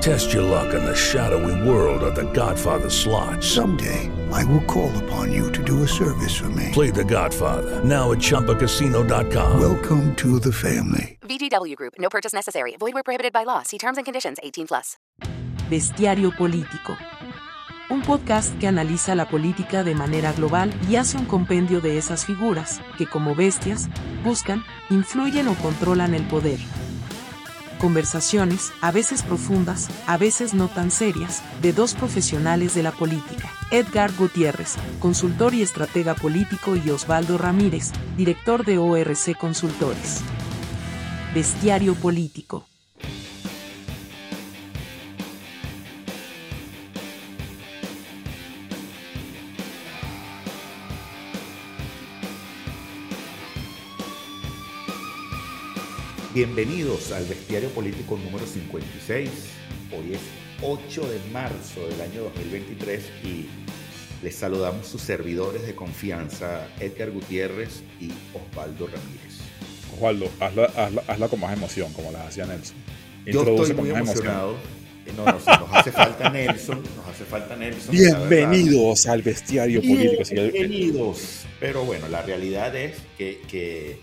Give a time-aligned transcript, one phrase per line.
[0.00, 3.42] Test your luck in the shadowy world of The Godfather slot.
[3.42, 6.70] Someday, I will call upon you to do a service for me.
[6.72, 9.60] Play The Godfather now at ChumbaCasino.com.
[9.60, 11.18] Welcome to the family.
[11.22, 11.94] VGW Group.
[11.98, 12.76] No purchase necessary.
[12.78, 13.62] Void where prohibited by law.
[13.62, 14.38] See terms and conditions.
[14.42, 14.98] 18 plus.
[15.70, 16.96] Bestiario Político.
[17.90, 22.26] Un podcast que analiza la política de manera global y hace un compendio de esas
[22.26, 23.88] figuras que, como bestias,
[24.22, 26.58] buscan, influyen o controlan el poder.
[27.84, 33.50] Conversaciones, a veces profundas, a veces no tan serias, de dos profesionales de la política.
[33.70, 40.22] Edgar Gutiérrez, consultor y estratega político y Osvaldo Ramírez, director de ORC Consultores.
[41.34, 42.64] Bestiario Político.
[56.34, 59.30] Bienvenidos al Bestiario Político número 56.
[59.92, 60.20] Hoy es
[60.62, 63.46] 8 de marzo del año 2023 y
[64.20, 69.38] les saludamos sus servidores de confianza, Edgar Gutiérrez y Osvaldo Ramírez.
[69.94, 72.76] Osvaldo, hazla, hazla, hazla con más emoción, como las hacía Nelson.
[73.26, 74.56] Yo Introduce estoy muy con más emocionado.
[75.06, 77.92] Eh, No, no, nos hace falta Nelson, nos hace falta Nelson.
[77.92, 80.24] Bienvenidos al bestiario político.
[80.32, 81.46] Bienvenidos.
[81.60, 84.00] Pero bueno, la realidad es que, que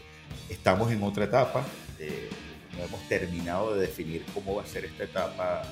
[0.50, 1.66] estamos en otra etapa.
[2.02, 2.30] Eh,
[2.78, 5.64] no hemos terminado de definir cómo va a ser esta etapa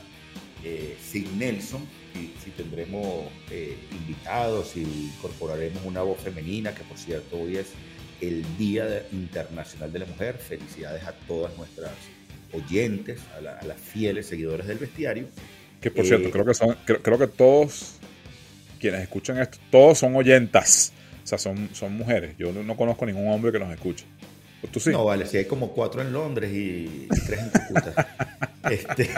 [0.63, 1.85] eh, sin Nelson.
[2.15, 7.67] Y si tendremos eh, invitados, si incorporaremos una voz femenina, que por cierto hoy es
[8.21, 10.37] el Día Internacional de la Mujer.
[10.37, 11.91] Felicidades a todas nuestras
[12.51, 15.27] oyentes, a, la- a las fieles seguidores del bestiario.
[15.81, 17.93] que por eh, cierto, creo que son, creo, creo que todos
[18.79, 20.91] quienes escuchan esto, todos son oyentas.
[21.23, 22.35] O sea, son, son mujeres.
[22.39, 24.03] Yo no, no conozco ningún hombre que nos escuche.
[24.71, 24.89] ¿Tú sí?
[24.91, 28.49] No, vale, si hay como cuatro en Londres y tres en Calcuta.
[28.69, 29.09] este,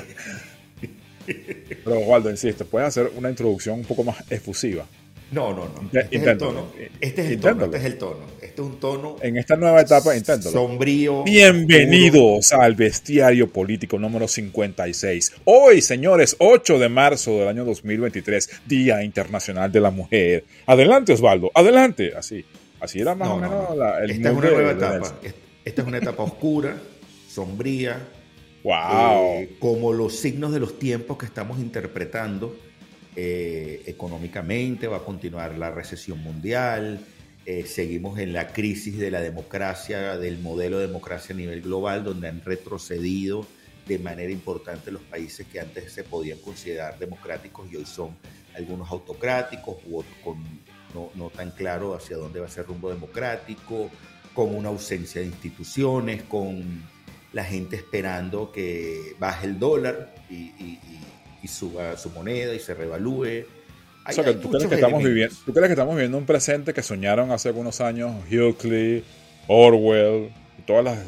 [1.84, 4.86] Pero Osvaldo, insisto, puedes hacer una introducción un poco más efusiva.
[5.32, 5.90] no, no, no.
[6.00, 6.68] Este es el tono.
[7.00, 7.66] Este es el Inténtalo.
[7.66, 7.66] tono.
[7.66, 8.20] Este es el tono.
[8.42, 10.52] Este es un tono En esta nueva etapa, inténtalo.
[10.52, 11.24] sombrío.
[11.24, 15.34] Bienvenidos al Bestiario Político número 56.
[15.46, 20.44] Hoy, señores, 8 de marzo del año 2023, Día Internacional de la Mujer.
[20.66, 22.12] Adelante, Osvaldo, adelante.
[22.18, 22.44] Así,
[22.82, 23.76] así era más No, o no, menos no.
[23.76, 25.16] la- el Esta es una de- nueva de etapa.
[25.64, 26.78] Esta es una etapa oscura,
[27.30, 28.08] sombría,
[28.64, 28.74] Wow.
[29.42, 32.56] eh, como los signos de los tiempos que estamos interpretando
[33.16, 37.00] eh, económicamente, va a continuar la recesión mundial,
[37.46, 42.06] eh, seguimos en la crisis de la democracia, del modelo de democracia a nivel global,
[42.06, 43.46] donde han retrocedido
[43.86, 48.16] de manera importante los países que antes se podían considerar democráticos y hoy son
[48.56, 50.38] algunos autocráticos u otros con
[50.94, 53.90] no, no tan claro hacia dónde va a ser rumbo democrático,
[54.34, 56.84] con una ausencia de instituciones, con
[57.34, 61.00] la gente esperando que baje el dólar y, y- y-
[61.44, 63.24] y suba su moneda y se revalúe.
[63.24, 63.26] O
[64.06, 66.74] Hay- sea, que tú, crees que estamos viviendo, ¿Tú crees que estamos viviendo un presente
[66.74, 69.04] que soñaron hace algunos años Huxley,
[69.48, 70.30] Orwell,
[70.66, 71.00] todas las,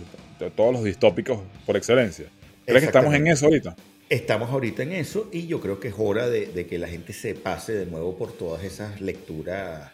[0.55, 2.25] todos los distópicos por excelencia?
[2.65, 3.75] ¿Crees que estamos en eso ahorita?
[4.13, 7.33] Estamos ahorita en eso y yo creo que es hora de, que la gente se
[7.33, 9.91] pase de nuevo por todas esas lecturas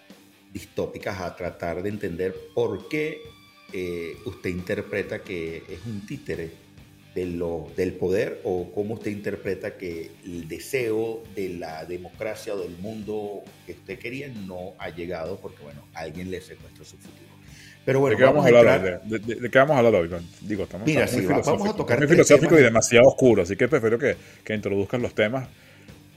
[0.51, 3.21] distópicas a tratar de entender por qué
[3.71, 6.51] eh, usted interpreta que es un títere
[7.15, 13.45] del poder o cómo usted interpreta que el deseo de la democracia o del mundo
[13.65, 17.38] que usted quería no ha llegado porque, bueno, alguien le secuestró su futuro.
[17.85, 19.01] Pero bueno, ¿De qué vamos, a hablar?
[19.03, 20.09] ¿De, de- de qué vamos a hablar hoy?
[20.41, 22.61] Digo, estamos, Mira, estamos sí, muy va- vamos a tocar muy filosófico temas.
[22.61, 25.47] y demasiado oscuro, así que prefiero que, que introduzcan los temas.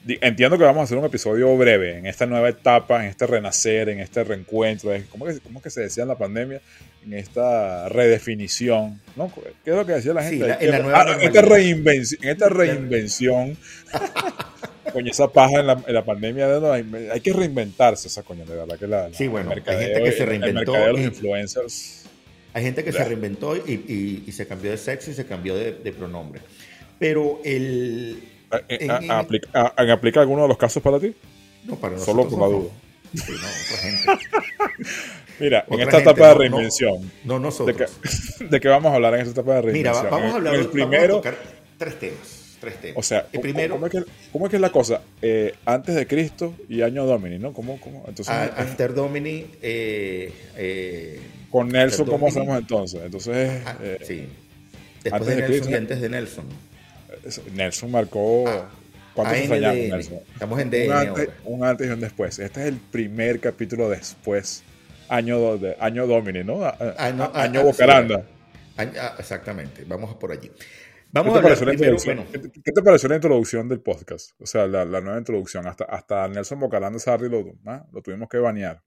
[0.04, 3.88] Entiendo que vamos a hacer un episodio breve en esta nueva etapa, en este renacer,
[3.88, 6.60] en este reencuentro, en- ¿cómo que, cómo que se decía en la pandemia?
[7.06, 9.32] En esta redefinición, ¿no?
[9.64, 10.48] ¿Qué es lo que decía la Sí, gente?
[10.48, 13.56] la- Hay en la nueva ah, en esta reinvención, en esta reinvención,
[14.92, 18.22] coño, esa paja en la, en la pandemia, de no, hay, hay que reinventarse esa
[18.22, 21.00] coño, de verdad que la, la- Sí, bueno, hay gente que se reinventó de los
[21.00, 22.04] influencers
[22.54, 25.54] Hay gente que se reinventó y, y- y se cambió de sexo y se cambió
[25.56, 26.40] de, de pronombre.
[26.98, 28.22] Pero el...
[28.68, 31.14] Eh, en- aplica, a- a- ¿Aplica alguno de los casos para ti?
[31.64, 32.60] no, para Solo nosotros por la no.
[32.62, 32.72] duda.
[33.14, 34.26] Sí, no, otra gente.
[35.40, 37.90] Mira, en esta gente, etapa de no, no, reinvención, No ¿de nosotros.
[38.38, 40.06] qué, de qué vamos a hablar en esta etapa de Mira, reinvención?
[40.06, 41.38] va- vamos a hablar en de el primero, vamos a tocar
[41.78, 42.41] tres temas.
[42.62, 42.96] Tres temas.
[42.96, 45.02] o sea, el ¿cómo, primero, cómo es que, cómo es que es la cosa?
[45.20, 47.52] Eh, antes de Cristo y año Domini, ¿no?
[47.52, 48.04] ¿Cómo, cómo?
[48.08, 51.20] Entonces, a- eh, After Domini, eh, eh,
[51.50, 53.00] con Nelson, ¿cómo Domini, hacemos entonces?
[53.04, 53.76] Entonces, ah,
[54.06, 54.28] sí.
[55.02, 55.70] Después antes de de Nelson Cristo.
[55.70, 56.44] y antes de Nelson.
[57.54, 58.44] Nelson marcó...
[59.14, 59.52] ¿Cuánto se ANDN.
[59.54, 60.18] extrañamos, Nelson?
[60.32, 61.32] Estamos en Un DN antes, ahora.
[61.44, 62.38] un antes y un después.
[62.38, 64.62] Este es el primer capítulo después,
[65.10, 66.64] año, de, año Domini, ¿no?
[66.64, 68.22] A- Ah, no, ah, año ah, Bocaranda.
[68.78, 70.50] Ah, ah, exactamente, vamos por allí.
[71.14, 72.16] ¿Qué Vamos te, a pareció la introducción?
[72.16, 74.30] bueno, ¿Qué, te- qué te pareció la introducción del podcast?
[74.40, 75.66] O sea, la, la nueva introducción.
[75.66, 78.82] Hasta, hasta Nelson Bocaranda Sarri lo, ah, lo tuvimos que banear.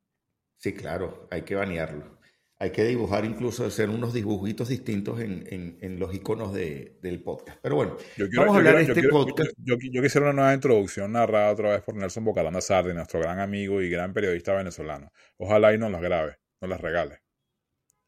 [0.58, 2.16] sí, claro, hay que banearlo.
[2.58, 7.22] Hay que dibujar incluso, hacer unos dibujitos distintos en, en- en los iconos de- del
[7.22, 7.60] podcast.
[7.62, 9.52] Pero bueno, Yo quiero- vamos a yo hablar de este yo quiero- podcast.
[9.58, 13.20] Yo, yo- yo quisiera una nueva introducción narrada otra vez por Nelson Bocaranda Sarri, nuestro
[13.20, 15.12] gran amigo y gran periodista venezolano.
[15.38, 17.20] Ojalá y nos las grabe, nos las regale.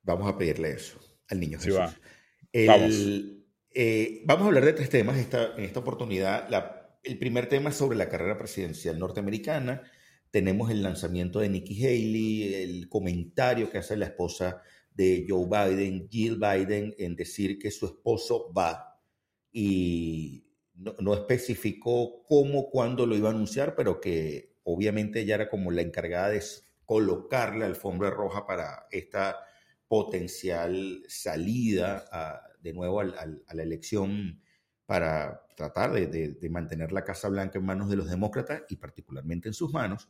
[0.01, 0.97] Vamos a pedirle eso
[1.27, 1.79] al niño Sí, Jesús.
[1.79, 1.93] va.
[2.53, 3.36] El- Vamos.
[3.79, 6.49] Eh, vamos a hablar de tres temas en esta oportunidad.
[7.03, 9.83] El primer tema es sobre la carrera presidencial norteamericana.
[10.31, 14.63] Tenemos el lanzamiento de Nikki Haley, el comentario que hace la esposa
[14.95, 18.99] de Joe Biden, Jill Biden, en decir que su esposo va
[19.51, 25.69] y no, especificó cómo, cuándo lo iba a anunciar, pero que obviamente ella era como
[25.69, 26.43] la encargada de
[26.83, 29.37] colocar la alfombra roja para esta
[29.87, 34.41] potencial salida a- de nuevo a la elección
[34.85, 39.53] para tratar de, mantener la Casa Blanca en manos de los demócratas y particularmente en
[39.53, 40.09] sus manos.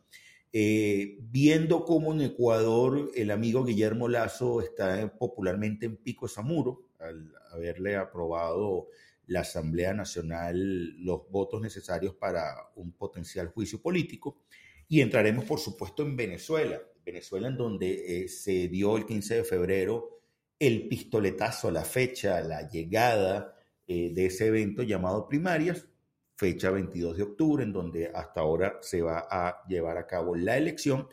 [0.54, 7.33] Eh, viendo cómo en Ecuador el amigo Guillermo Lazo está popularmente en pico Zamuro, al
[7.51, 8.88] haberle aprobado
[9.25, 14.42] la Asamblea Nacional los votos necesarios para un potencial juicio político.
[14.88, 16.80] Y entraremos, por supuesto, en Venezuela.
[17.06, 20.16] Venezuela, en donde eh, se dio el 15 de febrero
[20.59, 23.56] el pistoletazo la fecha, la llegada
[23.88, 25.88] eh, de ese evento llamado primarias,
[26.36, 30.57] fecha 22 de octubre, en donde hasta ahora se va a llevar a cabo la
[30.57, 31.07] elección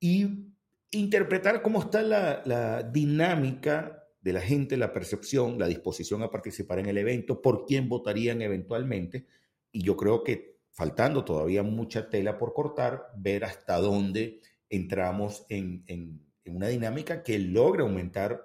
[0.00, 0.52] y
[0.90, 6.78] interpretar cómo está la, la dinámica de la gente, la percepción, la disposición a participar
[6.80, 9.26] en el evento, por quién votarían eventualmente.
[9.70, 15.84] Y yo creo que faltando todavía mucha tela por cortar, ver hasta dónde entramos en,
[15.86, 18.42] en- en una dinámica que logre aumentar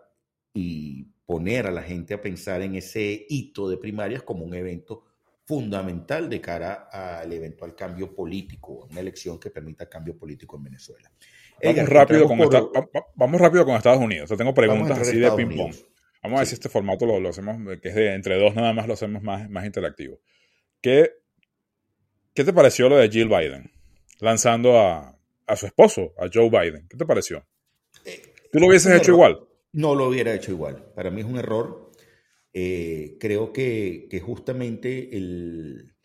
[0.53, 5.03] y poner a la gente a pensar en ese hito de primarias como un evento
[5.45, 11.11] fundamental de cara al eventual cambio político, una elección que permita cambio político en Venezuela.
[11.61, 12.63] Vamos Edgar, rápido, con esta-
[13.15, 14.25] vamos rápido con Estados Unidos.
[14.25, 15.73] O sea, tengo preguntas así de ping-pong.
[16.21, 18.71] Vamos a ver si este formato lo, lo hacemos, que es de entre dos nada
[18.73, 20.19] más, lo hacemos más, más interactivo.
[20.81, 21.11] ¿Qué,
[22.33, 23.71] ¿Qué te pareció lo de Jill Biden?
[24.19, 26.87] Lanzando a, a su esposo, a Joe Biden.
[26.87, 27.45] ¿Qué te pareció?
[28.51, 29.39] ¿Tú lo hubieses hecho igual?
[29.73, 30.91] No lo hubiera hecho igual.
[30.95, 31.91] Para mí es un error.
[32.53, 35.95] Eh, creo que, que justamente el,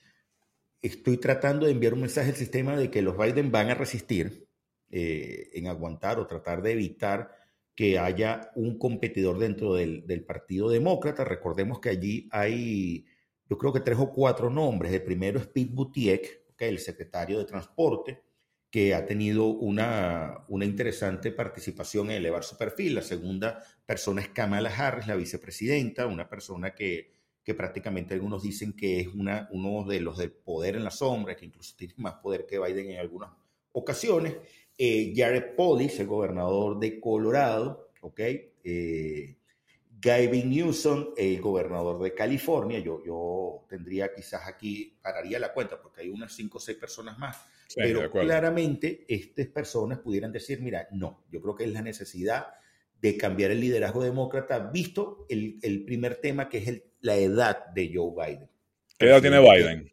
[0.81, 4.49] estoy tratando de enviar un mensaje al sistema de que los Biden van a resistir
[4.91, 7.31] eh, en aguantar o tratar de evitar
[7.75, 11.25] que haya un competidor dentro del, del Partido Demócrata.
[11.25, 13.05] Recordemos que allí hay,
[13.49, 14.93] yo creo que tres o cuatro nombres.
[14.93, 18.23] El primero es Pete Buttigieg, okay, el secretario de Transporte
[18.71, 22.97] que ha tenido una, una interesante participación en elevar su perfil.
[22.97, 27.11] La segunda persona es Kamala Harris, la vicepresidenta, una persona que,
[27.43, 31.35] que prácticamente algunos dicen que es una, uno de los del poder en la sombra,
[31.35, 33.31] que incluso tiene más poder que Biden en algunas
[33.73, 34.37] ocasiones.
[34.77, 38.21] Eh, Jared Polis, el gobernador de Colorado, ¿ok?
[38.65, 39.39] Eh,
[40.01, 42.79] Gavin Newsom, el gobernador de California.
[42.81, 47.19] Yo, yo tendría quizás aquí, pararía la cuenta, porque hay unas cinco o seis personas
[47.19, 51.83] más Sí, pero claramente estas personas pudieran decir, mira, no, yo creo que es la
[51.83, 52.47] necesidad
[53.01, 57.67] de cambiar el liderazgo demócrata, visto el, el primer tema que es el- la edad
[57.75, 58.49] de Joe Biden.
[58.99, 59.93] ¿Qué edad tiene Biden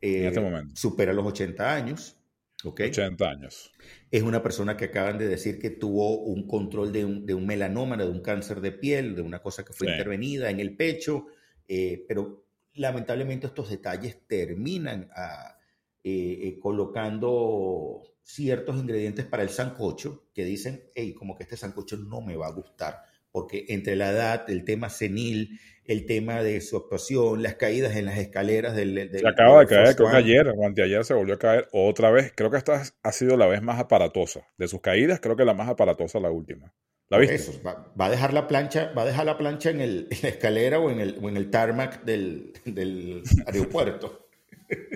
[0.00, 0.74] eh, en este momento?
[0.76, 2.16] Supera los 80 años,
[2.64, 2.80] ¿ok?
[2.88, 3.72] 80 años.
[4.10, 7.44] Es una persona que acaban de decir que tuvo un control de un, de un
[7.46, 9.92] melanoma, de un cáncer de piel, de una cosa que fue Sí.
[9.92, 11.26] intervenida en el pecho,
[11.68, 15.58] eh, pero lamentablemente estos detalles terminan a-
[16.06, 21.96] eh, eh, colocando ciertos ingredientes para el sancocho que dicen, hey, como que este sancocho
[21.96, 26.60] no me va a gustar, porque entre la edad, el tema senil, el tema de
[26.60, 28.94] su actuación, las caídas en las escaleras del...
[28.94, 32.10] del- Se acaba de caer, creo que ayer o anteayer se volvió a caer otra
[32.10, 32.32] vez.
[32.34, 34.46] Creo que esta ha sido la vez más aparatosa.
[34.58, 36.72] De sus caídas, creo que la más aparatosa la última.
[37.08, 37.36] ¿La viste?
[37.36, 40.18] Eso, va, va, a dejar la plancha, va a dejar la plancha en, el, en
[40.22, 44.25] la escalera o en el, o en el tarmac del, del aeropuerto.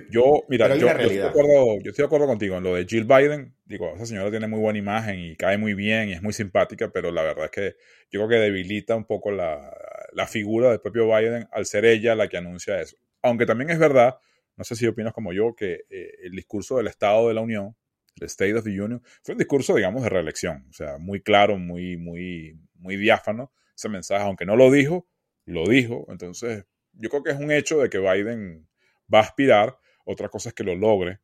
[0.09, 2.85] Yo, mira, yo, yo, estoy de acuerdo, yo, estoy de acuerdo, contigo en lo de
[2.85, 3.55] Jill Biden.
[3.65, 6.91] Digo, esa señora tiene muy buena imagen y cae muy bien y es muy simpática,
[6.91, 7.75] pero la verdad es que
[8.11, 9.71] yo creo que debilita un poco la,
[10.11, 12.97] la figura del propio Biden al ser ella la que anuncia eso.
[13.21, 14.17] Aunque también es verdad,
[14.57, 17.75] no sé si opinas como yo, que eh, el discurso del Estado de la Unión,
[18.19, 20.65] el State of the Union, fue un discurso, digamos, de reelección.
[20.69, 24.23] O sea, muy claro, muy, muy, muy diáfano ese mensaje.
[24.23, 25.07] Aunque no lo dijo,
[25.45, 26.05] lo dijo.
[26.09, 28.67] Entonces, yo creo que es un hecho de que Biden
[29.13, 31.19] va a aspirar, otra cosa es que lo logre,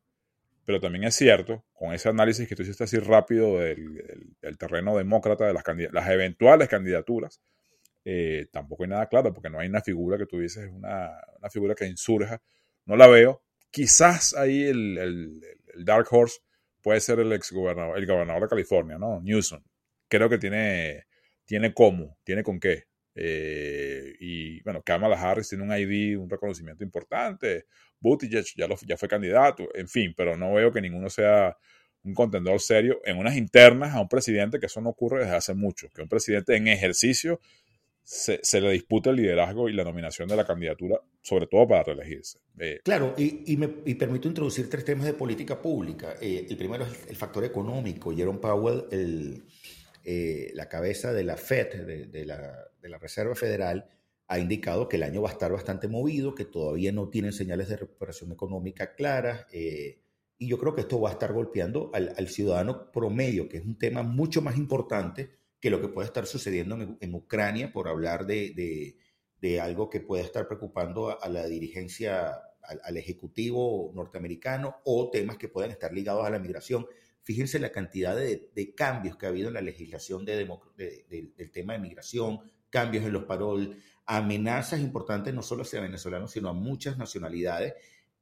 [0.64, 4.04] pero también es cierto, con ese análisis que tú hiciste así rápido del,
[4.58, 7.40] terreno demócrata, de las, las eventuales candidaturas,
[8.04, 11.10] eh, tampoco hay nada claro, porque no hay una figura que tú dices, una,
[11.50, 12.42] figura que insurja,
[12.84, 13.42] no la veo.
[13.70, 15.40] Quizás ahí el
[15.84, 16.40] Dark Horse
[16.82, 19.20] puede ser el ex gobernador, el gobernador de California, ¿no?
[19.20, 19.62] Newsom.
[20.08, 21.06] Creo que tiene,
[21.44, 22.87] tiene cómo, tiene con qué.
[23.20, 27.66] Eh, y bueno, Kamala Harris tiene un ID, un reconocimiento importante.
[27.98, 31.56] Buttigieg ya, lo, ya fue candidato, en fin, pero no veo que ninguno sea
[32.04, 35.54] un contendor serio en unas internas a un presidente, que eso no ocurre desde hace
[35.54, 37.40] mucho, que un presidente en ejercicio
[38.04, 41.82] se, se le disputa el liderazgo y la nominación de la candidatura, sobre todo para
[41.82, 42.38] reelegirse.
[42.58, 46.14] Eh, claro, y, y, me y permito introducir tres temas de política pública.
[46.20, 48.14] Eh, el primero es el factor económico.
[48.14, 49.44] Jerome Powell, el
[50.04, 53.88] eh, la cabeza de la FED, de, de, la, de, la, Reserva Federal,
[54.26, 57.68] ha indicado que el año va a estar bastante movido, que todavía no tienen señales
[57.68, 59.46] de recuperación económica claras.
[59.52, 60.00] Eh,
[60.38, 63.64] y yo creo que esto va a estar golpeando al, al, ciudadano promedio, que es
[63.64, 68.26] un tema mucho más importante que lo que puede estar sucediendo en, Ucrania, por hablar
[68.26, 68.96] de,
[69.40, 75.36] de, algo que puede estar preocupando a, la dirigencia, al, al Ejecutivo norteamericano, o temas
[75.36, 76.86] que pueden estar ligados a la migración
[77.28, 81.50] Fíjense la cantidad de, de, cambios que ha habido en la legislación de, de, del
[81.50, 86.54] tema de migración, cambios en los parol, amenazas importantes no solo hacia venezolanos, sino a
[86.54, 87.74] muchas nacionalidades,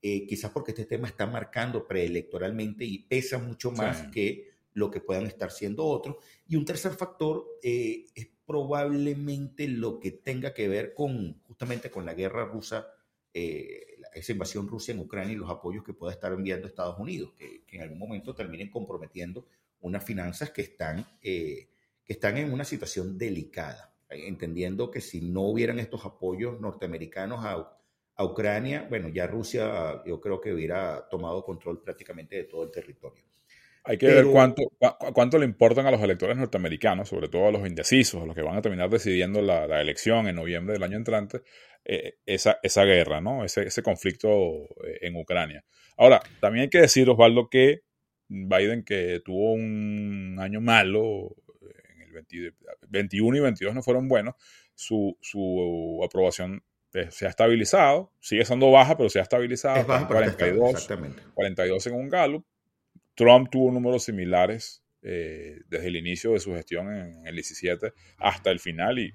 [0.03, 4.11] eh, quizás porque este tema está marcando preelectoralmente y pesa mucho más sí.
[4.11, 6.17] que lo que puedan estar siendo otros.
[6.49, 12.05] Y un tercer factor eh, es probablemente lo que tenga que ver con justamente con
[12.05, 12.89] la guerra rusa
[13.39, 17.35] eh, esa invasión Rusia en Ucrania y los apoyos que pueda estar enviando Estados Unidos,
[17.37, 19.47] que, que en algún momento terminen comprometiendo
[19.81, 21.69] unas finanzas que están, eh,
[22.03, 27.79] que están en una situación delicada, entendiendo que si no hubieran estos apoyos norteamericanos a,
[28.15, 32.71] a Ucrania, bueno, ya Rusia yo creo que hubiera tomado control prácticamente de todo el
[32.71, 33.23] territorio.
[33.85, 34.63] Hay que Pero, ver cuánto,
[35.13, 38.43] cuánto le importan a los electores norteamericanos, sobre todo a los indecisos, a los que
[38.43, 41.43] van a terminar decidiendo la, la elección en noviembre del año entrante,
[41.89, 43.45] eh, esa, esa, guerra, ¿no?
[43.45, 44.29] Ese, ese, conflicto
[44.85, 45.65] eh, en Ucrania.
[45.97, 47.83] Ahora, también hay que decir, Osvaldo, que
[48.29, 52.55] Biden, que tuvo un año malo, en el 20,
[52.89, 54.35] 21 y 22 no fueron buenos,
[54.75, 56.63] su, su aprobación
[56.97, 59.77] eh, se ha estabilizado, sigue siendo baja, pero se ha estabilizado.
[59.81, 60.89] Es baja, 42,
[61.35, 62.47] 42 en un Gallup.
[63.15, 68.51] Trump tuvo números similares eh, desde el inicio de su gestión en el 17 hasta
[68.51, 69.15] el final y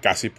[0.00, 0.30] casi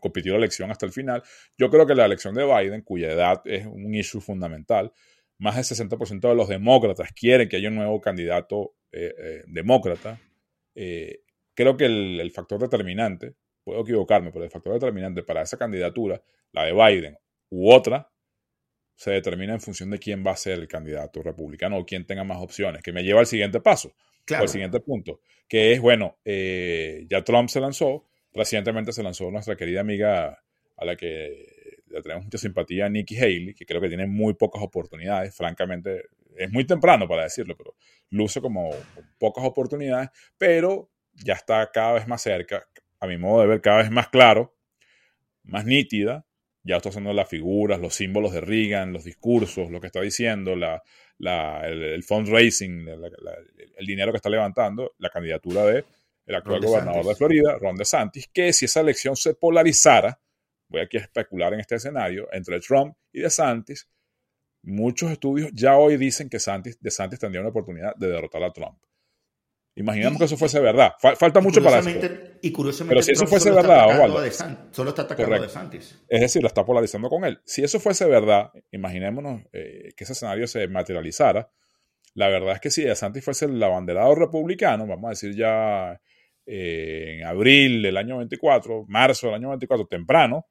[0.00, 1.22] compitió la elección hasta el final.
[1.56, 4.92] Yo creo que la elección de Biden, cuya edad es un issue fundamental,
[5.38, 10.20] más del 60% de los demócratas quieren que haya un nuevo candidato eh, eh, demócrata.
[10.74, 11.22] Eh,
[11.54, 13.34] creo que el, el, factor determinante,
[13.64, 16.22] puedo equivocarme, pero el factor determinante para esa candidatura,
[16.52, 17.18] la de Biden
[17.50, 18.10] u otra,
[18.96, 22.22] se determina en función de quién va a ser el candidato republicano o quién tenga
[22.22, 23.92] más opciones, que me lleva al siguiente paso,
[24.24, 24.42] claro.
[24.42, 29.80] al siguiente punto, que es, bueno, ya Trump se lanzó, Recientemente se lanzó nuestra querida
[29.80, 30.42] amiga
[30.76, 34.60] a la que le tenemos mucha simpatía, Nikki Haley, que creo que tiene muy pocas
[34.60, 35.34] oportunidades.
[35.36, 36.02] Francamente,
[36.36, 37.76] es muy temprano para decirlo, pero
[38.10, 38.70] luce como
[39.18, 42.66] pocas oportunidades, pero ya está cada vez más cerca,
[42.98, 44.56] a mi modo de ver, cada vez más claro,
[45.44, 46.26] más nítida.
[46.66, 50.56] Ya está haciendo las figuras, los símbolos de Reagan, los discursos, lo que está diciendo,
[50.56, 50.82] la,
[51.62, 55.84] el, el, fundraising, el dinero que está levantando, la candidatura de
[56.26, 60.20] el actual Ron gobernador de Florida, Ron DeSantis, que si esa elección se polarizara,
[60.68, 63.88] voy aquí a especular en este escenario, entre Trump y DeSantis,
[64.62, 68.78] muchos estudios ya hoy dicen que Santis, DeSantis tendría una oportunidad de derrotar a Trump.
[69.76, 70.92] Imaginemos y, que eso fuese verdad.
[70.98, 71.90] Falta mucho para eso.
[72.40, 74.22] Y curiosamente, pero si eso fuese verdad, Osvaldo,
[74.70, 75.44] solo está atacando correcto.
[75.44, 76.04] a DeSantis.
[76.08, 77.40] Es decir, lo está polarizando con él.
[77.44, 81.50] Si eso fuese verdad, imaginémonos eh, que ese escenario se materializara.
[82.14, 86.00] La verdad es que si DeSantis fuese el abanderado republicano, vamos a decir ya
[86.46, 90.46] eh, en abril del año 24, marzo del año 24, temprano,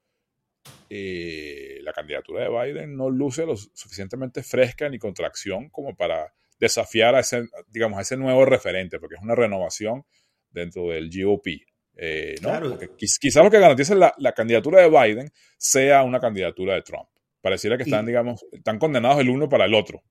[0.90, 7.16] eh, la candidatura de Biden no luce lo suficientemente fresca ni contracción como para desafiar
[7.16, 10.06] a ese, digamos, a ese nuevo referente, porque es una renovación
[10.50, 11.48] dentro del GOP.
[11.96, 12.78] Eh, ¿no?
[12.98, 17.08] quizás lo que garantice la, la, candidatura de Biden sea una candidatura de Trump.
[17.40, 20.02] Pareciera que están, digamos, están condenados el uno para el otro.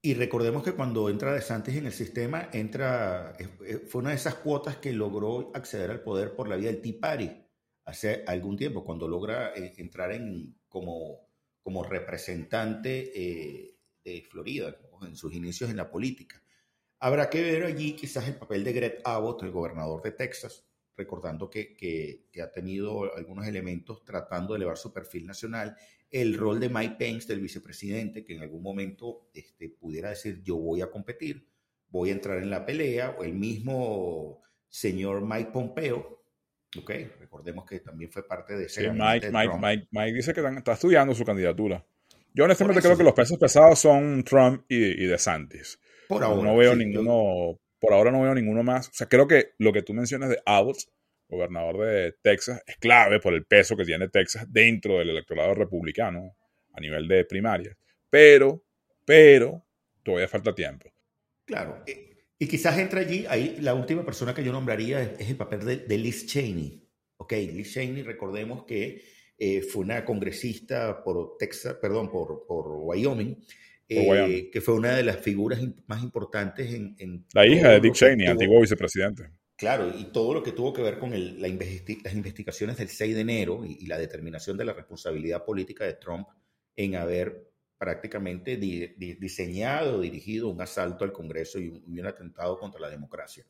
[0.00, 3.36] Y recordemos que cuando entra DeSantis en el sistema, entra,
[3.88, 7.00] fue una de esas cuotas que logró acceder al poder por la vía del Tea
[7.00, 7.30] Party
[7.84, 11.26] hace algún tiempo, cuando logra eh, entrar en, como,
[11.62, 16.42] como representante eh, de Florida, en sus inicios en la política.
[17.00, 21.48] Habrá que ver allí quizás el papel de Greg Abbott, el gobernador de Texas, recordando
[21.48, 25.76] que, que, ha tenido algunos elementos tratando de elevar su perfil nacional,
[26.10, 30.56] el rol de Mike Pence, del vicepresidente, que en algún momento este, pudiera decir yo
[30.56, 31.46] voy a competir,
[31.88, 36.22] voy a entrar en la pelea, o el mismo señor Mike Pompeo,
[36.76, 38.90] ok, recordemos que también fue parte de ese...
[38.90, 41.84] Mike, Mike, Mike, dice que está estudiando su candidatura.
[42.34, 45.80] Yo honestamente creo que los pesos pesados son Trump y, y DeSantis.
[46.08, 46.42] Por ahora.
[46.42, 48.88] No veo ninguno por ahora no veo ninguno más.
[48.88, 50.78] O sea, creo que lo que tú mencionas de Abbott,
[51.28, 56.36] gobernador de Texas, es clave por el peso que tiene Texas dentro del electorado republicano
[56.72, 57.76] a nivel de primarias.
[58.08, 58.64] Pero,
[59.04, 59.64] pero,
[60.02, 60.90] todavía falta tiempo.
[61.44, 61.84] Claro.
[62.38, 65.98] Y quizás entre allí, ahí la última persona que yo nombraría es, el papel de,
[65.98, 66.82] Liz Cheney.
[67.16, 69.02] Ok, Liz Cheney, recordemos que
[69.36, 73.36] eh, fue una congresista por Texas, perdón, por, por Wyoming,
[73.88, 77.24] eh, que fue una de las figuras más importantes en...
[77.32, 79.30] la hija de Dick Cheney, antiguo vicepresidente.
[79.58, 83.64] Claro, y todo lo que tuvo que ver con las investigaciones del 6 de enero
[83.64, 86.28] y, la determinación de la responsabilidad política de Trump
[86.76, 93.44] en haber prácticamente diseñado, dirigido un asalto al Congreso y un, atentado contra la democracia.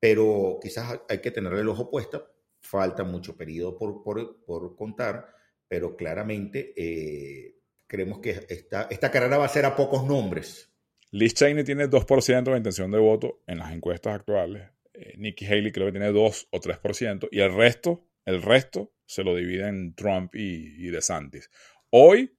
[0.00, 2.28] Pero quizás hay que tenerle el ojo puesto,
[2.60, 5.32] falta mucho periodo por, por, por contar,
[5.68, 7.54] pero claramente eh,
[7.86, 10.68] creemos que esta, esta carrera va a ser a pocos nombres.
[11.12, 14.72] Liz Cheney tiene 2% de intención de voto en las encuestas actuales.
[15.02, 17.28] Eh, Nikki Haley creo que tiene 2 o 3%.
[17.30, 21.50] Y el resto, el resto se lo dividen Trump y, DeSantis.
[21.90, 22.36] Hoy,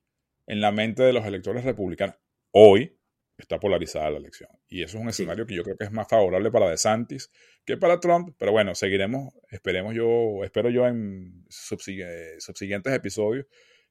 [0.48, 2.16] en la mente de los electores republicanos,
[2.52, 2.98] hoy
[3.38, 4.50] está polarizada la elección.
[4.68, 7.32] Y eso es un escenario que yo creo que es más favorable para DeSantis
[7.66, 8.36] que para Trump.
[8.38, 13.46] Pero bueno, seguiremos, esperemos yo, espero yo en subsiguientes episodios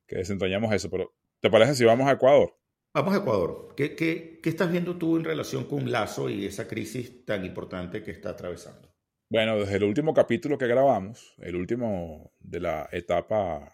[0.06, 0.90] que desentrañamos eso.
[0.90, 2.56] Pero ¿Te parece si vamos a Ecuador?
[2.94, 3.74] Vamos a Ecuador.
[3.76, 8.02] ¿Qué, qué, qué estás viendo tú en relación con Lazo y esa crisis tan importante
[8.02, 8.92] que está atravesando?
[9.30, 13.66] Bueno, desde el último capítulo que grabamos, el último de la etapa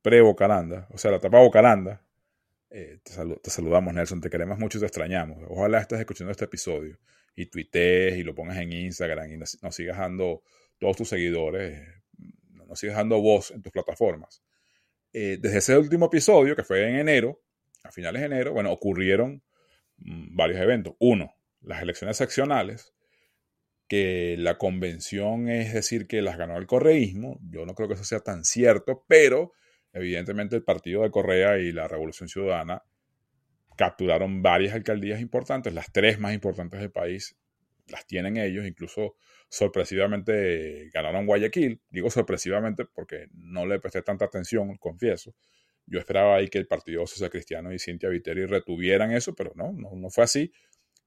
[0.00, 2.00] pre-Bocaranda, o sea, la etapa Bocaranda,
[2.70, 5.38] eh, te, saludamos, Nelson, te queremos mucho y te extrañamos.
[5.48, 6.98] Ojalá estés escuchando este episodio
[7.34, 10.44] y tuitees y lo pongas en Instagram y nos, sigas dando
[10.78, 11.82] todos tus seguidores,
[12.68, 14.40] nos sigas dando voz en tus plataformas.
[15.12, 17.42] Eh, desde ese último episodio, que fue en enero,
[17.82, 19.42] a finales de enero, bueno, ocurrieron
[19.98, 20.94] mm, varios eventos.
[20.98, 22.92] Uno, las elecciones seccionales,
[23.88, 27.40] que la convención es decir que las ganó el correísmo.
[27.50, 29.52] Yo no creo que eso sea tan cierto, pero
[29.92, 32.84] evidentemente el partido de Correa y la Revolución Ciudadana
[33.76, 37.36] capturaron varias alcaldías importantes, las tres más importantes del país
[37.90, 39.16] las tienen ellos, incluso
[39.48, 41.80] sorpresivamente ganaron Guayaquil.
[41.90, 45.34] Digo sorpresivamente porque no le presté tanta atención, confieso.
[45.86, 49.72] Yo esperaba ahí que el Partido Social Cristiano y Cintia Viteri retuvieran eso, pero no,
[49.72, 50.52] no, fue así.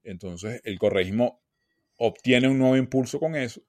[0.02, 1.42] Entonces el correísmo
[1.96, 3.62] obtiene un nuevo impulso con eso.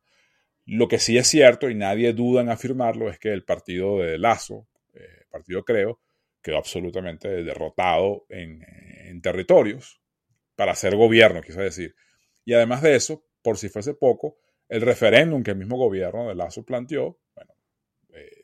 [0.66, 4.18] Lo que sí es cierto, y nadie duda en afirmarlo, es que el partido de
[4.18, 6.02] Lazo, eh, partido Creo,
[6.42, 8.66] quedó absolutamente derrotado en,
[9.06, 10.02] en territorios
[10.56, 11.96] para hacer gobierno, quise decir.
[12.46, 14.38] Y además de eso, por si fuese poco,
[14.70, 17.54] el referéndum que el mismo gobierno de Lazo planteó, bueno,
[18.14, 18.44] eh,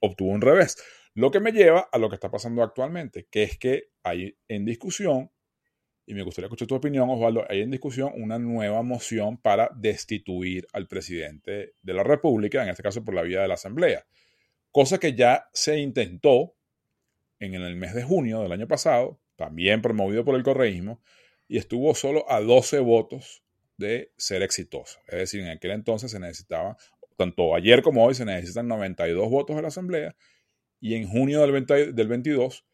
[0.00, 0.76] obtuvo un revés.
[1.14, 4.64] Lo que me lleva a lo que está pasando actualmente, que es que hay en
[4.64, 5.30] discusión,
[6.06, 10.66] y me gustaría escuchar tu opinión, Osvaldo, hay en discusión una nueva moción para destituir
[10.72, 14.06] al presidente de la República, en este caso por la vía de la Asamblea,
[14.70, 16.54] cosa que ya se intentó
[17.38, 21.00] en el mes de junio del año pasado, también promovido por el correísmo,
[21.50, 23.42] y estuvo solo a 12 votos
[23.76, 25.00] de ser exitoso.
[25.08, 26.76] Es decir, en aquel entonces se necesitaba,
[27.16, 30.14] tanto ayer como hoy, se necesitan 92 votos de la Asamblea
[30.78, 32.64] y en junio del, 22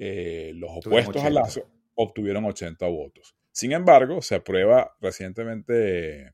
[0.00, 3.36] eh, los opuestos a Lazo obtuvieron 80 votos.
[3.52, 6.32] Sin embargo, se aprueba recientemente,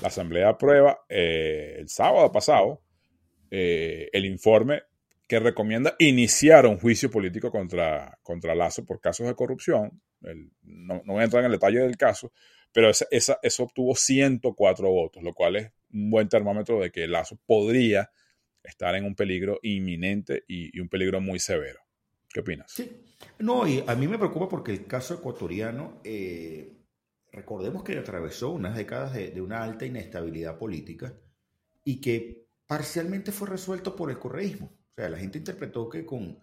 [0.00, 2.80] la Asamblea aprueba eh, el sábado pasado
[3.50, 4.80] eh, el informe
[5.26, 10.00] que recomienda iniciar un juicio político contra, contra Lazo por casos de corrupción.
[10.20, 12.32] No, no, voy a entrar en el detalle del caso,
[12.72, 18.10] pero eso obtuvo 104 votos, lo cual es un buen termómetro de que Lazo podría
[18.62, 21.80] estar en un peligro inminente y, un peligro muy severo.
[22.28, 22.70] ¿Qué opinas?
[22.70, 22.90] Sí,
[23.38, 26.76] no, y a mí me preocupa porque el caso ecuatoriano, eh,
[27.32, 31.18] recordemos que atravesó unas décadas de, de una alta inestabilidad política
[31.84, 34.66] y que parcialmente fue resuelto por el correísmo.
[34.66, 36.38] O sea, la gente interpretó que con,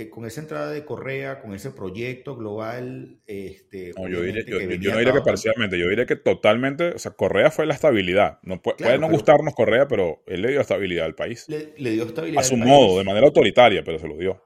[0.00, 4.58] eh, con esa entrada de Correa, con ese proyecto global, este, No, yo, obviamente yo,
[4.58, 7.74] que yo no diría que parcialmente, yo diría que totalmente, o sea, Correa fue la
[7.74, 8.38] estabilidad.
[8.42, 11.46] No, puede, Claro, puede no pero- gustarnos Correa, pero él le dio estabilidad al país.
[11.48, 12.98] le, le dio estabilidad A su al modo, país.
[12.98, 14.42] de manera autoritaria, pero se lo dio.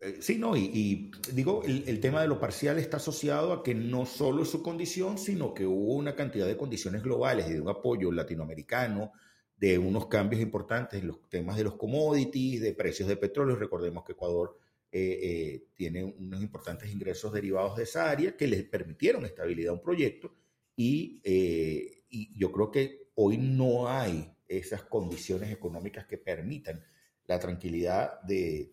[0.00, 3.62] Eh, Sí, no, y, y digo, el, el tema de lo parcial está asociado a
[3.64, 7.54] que no solo es su condición, sino que hubo una cantidad de condiciones globales y
[7.54, 9.12] de un apoyo latinoamericano,
[9.56, 13.56] de unos cambios importantes en los temas de los commodities, de precios de petróleo.
[13.56, 14.56] Recordemos que Ecuador
[14.90, 19.74] eh, eh, tiene unos importantes ingresos derivados de esa área que les permitieron estabilidad a
[19.74, 20.34] un proyecto
[20.74, 26.82] y, eh, y yo creo que hoy no hay esas condiciones económicas que permitan
[27.26, 28.72] la tranquilidad de,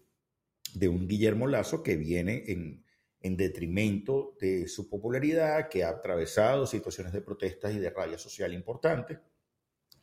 [0.73, 2.86] de un Guillermo Lazo que viene en,
[3.19, 8.54] en detrimento de su popularidad, que ha atravesado situaciones de protestas y de raya social
[8.54, 9.19] importantes,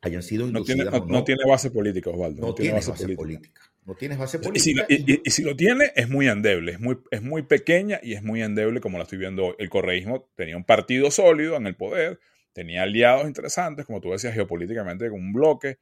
[0.02, 2.42] hayan sido No tiene, no, no tiene base política, Osvaldo.
[2.46, 3.22] no tiene base, base política.
[3.22, 3.60] política.
[3.84, 4.86] No tienes base Y si, política.
[4.88, 7.98] lo, y- y- y si lo tiene, es muy endeble, es muy, es muy pequeña
[8.02, 9.54] y es muy endeble como la estoy viendo hoy.
[9.58, 12.20] El correísmo tenía un partido sólido en el poder,
[12.52, 15.78] tenía aliados interesantes, como tú decías, geopolíticamente, con un bloque,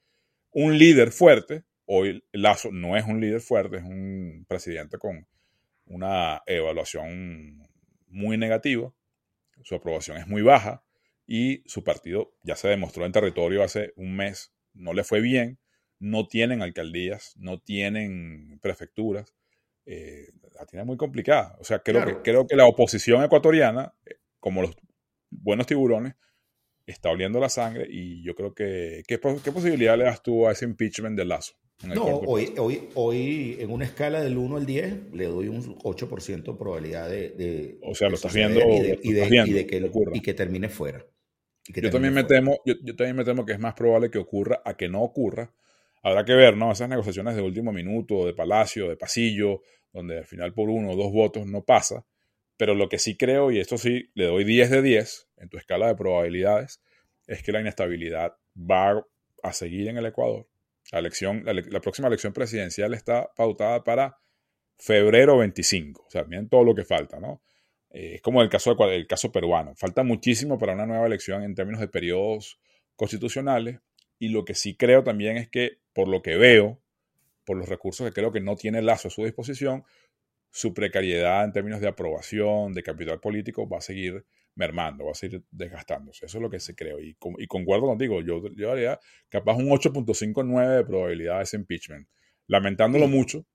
[0.53, 1.65] un líder fuerte.
[1.87, 5.27] Hoy Lazo no es un líder fuerte, es un presidente con
[5.87, 7.67] una evaluación
[8.07, 8.93] muy negativa,
[9.63, 10.83] su aprobación es muy baja
[11.33, 15.61] y su partido ya se demostró en territorio hace un mes, no le fue bien,
[16.01, 19.33] no tienen alcaldías, no tienen prefecturas,
[19.87, 20.27] eh,
[20.59, 21.57] la tiene muy complicada.
[21.61, 22.17] O sea, creo, Claro.
[22.17, 24.73] que, creo que la oposición ecuatoriana, eh, como los
[25.31, 26.15] buenos tiburones,
[26.85, 29.05] está oliendo la sangre y yo creo que...
[29.07, 31.53] ¿Qué, qué posibilidad le das tú a ese impeachment de Lazo?
[31.87, 36.43] No, hoy, hoy, hoy en una escala del 1 al 10 le doy un 8%
[36.53, 38.81] de probabilidad de, de- O sea, de lo estás viendo- y
[39.13, 41.07] de, que, y que termine fuera.
[41.69, 44.63] Yo también, me temo, yo, yo también me temo que es más probable que ocurra
[44.65, 45.53] a que no ocurra.
[46.03, 46.73] Habrá que ver, ¿no?
[46.73, 49.61] Esas negociaciones de último minuto, de palacio, de pasillo,
[49.93, 52.07] donde al final por uno o dos votos no pasa.
[52.57, 55.59] Pero lo que sí creo, y esto sí le doy 10 de 10 en tu
[55.59, 56.81] escala de probabilidades,
[57.27, 59.05] es que la inestabilidad va
[59.43, 60.49] a seguir en el Ecuador.
[60.93, 64.19] La, elección, la, la próxima elección presidencial está pautada para
[64.79, 66.05] febrero 25.
[66.07, 67.43] O sea, miren todo lo que falta, ¿no?
[67.91, 69.75] Eh, es como el caso, el caso peruano.
[69.77, 72.59] Falta muchísimo para una nueva elección en términos de periodos
[72.97, 73.81] constitucionales.
[74.19, 76.81] Y lo que sí creo también es que, por lo que veo,
[77.45, 79.85] por los recursos que creo que no tiene Lazo a su disposición,
[80.51, 84.25] su precariedad en términos de aprobación, de capital político, va a seguir
[84.57, 86.27] mermando, va a seguir desgastándose.
[86.27, 86.99] Eso es lo que se creo.
[87.01, 88.99] Y, con- y concuerdo contigo, yo, yo haría
[89.29, 92.09] capaz un 8.59 de probabilidad de ese impeachment.
[92.49, 93.13] Lamentándolo Sí.
[93.13, 93.47] mucho,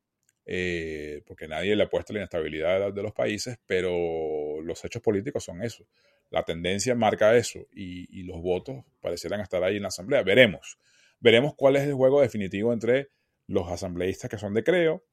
[0.46, 5.44] eh, porque nadie le apuesta a la inestabilidad de, los países, pero los hechos políticos
[5.44, 5.86] son eso.
[6.30, 10.24] La tendencia marca eso y, y los votos parecieran estar ahí en la asamblea.
[10.24, 10.78] Veremos.
[11.20, 13.10] Veremos cuál es el juego definitivo entre
[13.48, 15.04] los asambleístas que son de Creo,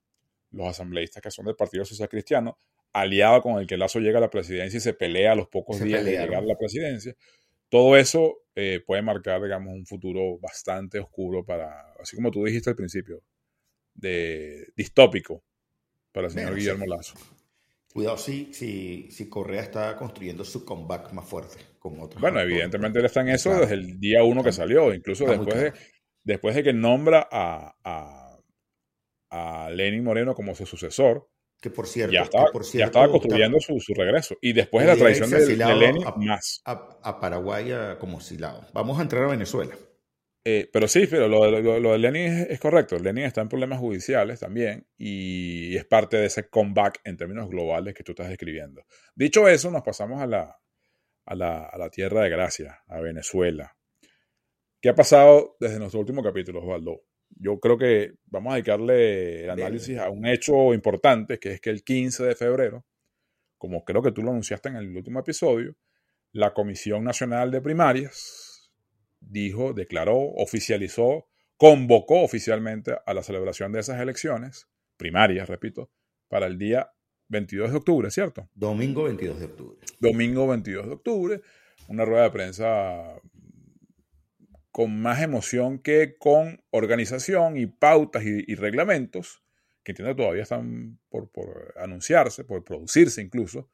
[0.50, 2.58] los asambleístas que son del Partido Social Cristiano,
[2.92, 5.78] aliado con el que Lazo llega a la presidencia y se pelea a los pocos
[5.78, 6.20] Se días pelearon.
[6.20, 7.14] de llegar a la presidencia.
[7.68, 12.68] Todo eso eh, puede marcar, digamos, un futuro bastante oscuro para, así como tú dijiste
[12.68, 13.22] al principio,
[13.94, 15.42] de distópico
[16.12, 16.54] para el señor.
[16.54, 17.14] Guillermo Lazo.
[17.92, 22.20] Cuidado si, si, si Correa está construyendo su comeback más fuerte con otros.
[22.20, 22.52] Bueno, actores.
[22.54, 23.62] evidentemente él está en eso Claro.
[23.66, 25.72] desde el día uno que salió, incluso después de,
[26.24, 28.38] después de que nombra a, a,
[29.30, 31.28] a Lenin Moreno como su sucesor,
[31.60, 34.36] Que por cierto, ya estaba, ya estaba construyendo su, su regreso.
[34.40, 36.62] Y después de la traición de, de Lenin, a- más.
[36.64, 38.66] a, a Paraguay a- como asilado.
[38.72, 39.74] Vamos a entrar a Venezuela.
[40.44, 42.98] Eh, pero sí, pero lo, de- lo- lo de Lenin es, es correcto.
[42.98, 47.94] Lenin está en problemas judiciales también y es parte de ese comeback en términos globales
[47.94, 48.82] que tú estás describiendo.
[49.14, 50.58] Dicho eso, nos pasamos a la,
[51.26, 53.76] a la, a la tierra de gracia, a Venezuela.
[54.80, 57.04] ¿Qué ha pasado desde nuestro último capítulo, Osvaldo?
[57.30, 61.70] Yo creo que vamos a dedicarle el análisis a un hecho importante, que es que
[61.70, 62.84] el 15 de febrero,
[63.58, 65.76] como creo que tú lo anunciaste en el último episodio,
[66.32, 68.51] la Comisión Nacional de Primarias
[69.28, 75.90] dijo, declaró, oficializó, convocó oficialmente a la celebración de esas elecciones, primarias, repito,
[76.28, 76.92] para el día
[77.28, 78.48] 22 de octubre, ¿cierto?
[78.54, 79.78] Domingo 22 de octubre.
[80.00, 81.40] Domingo 22 de octubre,
[81.88, 83.20] una rueda de prensa
[84.70, 89.42] con más emoción que con organización y pautas y, y reglamentos,
[89.84, 93.70] que entiendo que todavía están por, por anunciarse, por producirse incluso,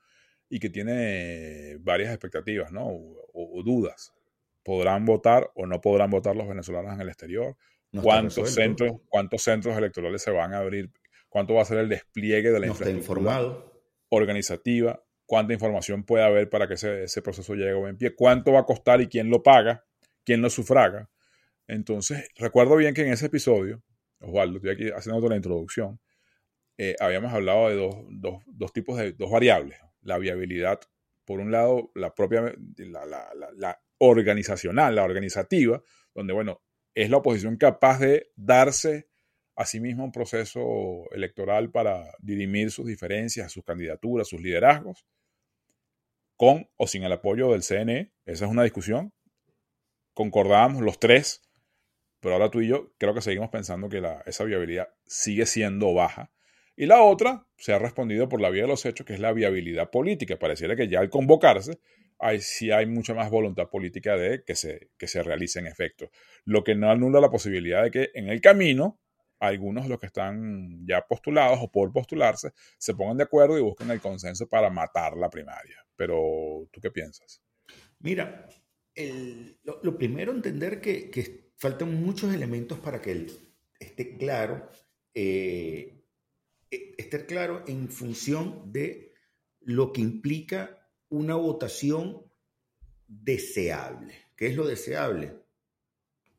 [0.48, 2.86] y que tiene varias expectativas, ¿no?
[2.86, 4.12] O, o dudas.
[4.68, 7.56] ¿Podrán votar o no podrán votar los venezolanos en el exterior?
[7.90, 10.90] No ¿Cuántos centros, ¿Cuántos centros electorales se van a abrir?
[11.30, 13.82] ¿Cuánto va a ser el despliegue de la No infraestructura informado.
[14.10, 15.02] organizativa?
[15.24, 18.64] cuánta información puede haber para que ese, proceso llegue a buen pie, cuánto va a
[18.66, 19.86] costar y quién lo paga,
[20.22, 21.08] quién lo sufraga.
[21.66, 23.82] Entonces, recuerdo bien que en ese episodio,
[24.20, 25.98] Osvaldo, estoy aquí haciendo la introducción,
[26.76, 29.78] eh, habíamos hablado de dos, tipos de dos variables.
[30.02, 30.80] La viabilidad,
[31.24, 35.82] por un lado, la propia, la, organizacional, la organizativa,
[36.14, 36.62] donde, bueno,
[36.94, 39.08] es la oposición capaz de darse
[39.56, 45.04] a sí misma un proceso electoral para dirimir sus diferencias, sus candidaturas, sus liderazgos,
[46.36, 48.12] con o sin el apoyo del CNE.
[48.24, 49.12] Esa es una discusión.
[50.14, 51.42] Concordábamos los tres,
[52.20, 56.30] pero ahora tú y yo creo que seguimos pensando que esa viabilidad sigue siendo baja
[56.76, 59.32] y la otra se ha respondido por la vía de los hechos, que es la
[59.32, 60.38] viabilidad política.
[60.38, 61.80] Pareciera que ya al convocarse,
[62.18, 66.10] hay, sí hay mucha más voluntad política de que se, que se realice en efecto.
[66.44, 69.00] Lo que no anula la posibilidad de que en el camino
[69.40, 73.62] algunos de los que están ya postulados o por postularse se pongan de acuerdo y
[73.62, 75.76] busquen el consenso para matar la primaria.
[75.96, 77.40] Pero, ¿tú qué piensas?
[78.00, 78.46] Mira,
[79.62, 83.26] lo, primero entender que, que, faltan muchos elementos para que
[83.80, 84.70] esté claro
[85.12, 86.04] eh,
[86.70, 89.12] e, estar claro en función de
[89.60, 90.77] lo que implica
[91.08, 92.22] una votación
[93.06, 94.14] deseable.
[94.36, 95.42] ¿Qué es lo deseable?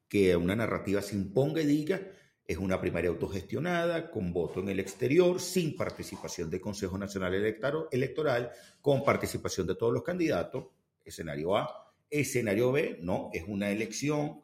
[0.08, 2.02] Que una narrativa se imponga y diga
[2.50, 8.50] es una primaria autogestionada, con voto en el exterior, sin participación del Consejo Nacional Electoral,
[8.82, 10.66] con participación de todos los candidatos.
[11.06, 11.94] Escenario A.
[12.10, 14.42] Escenario B, no, es una elección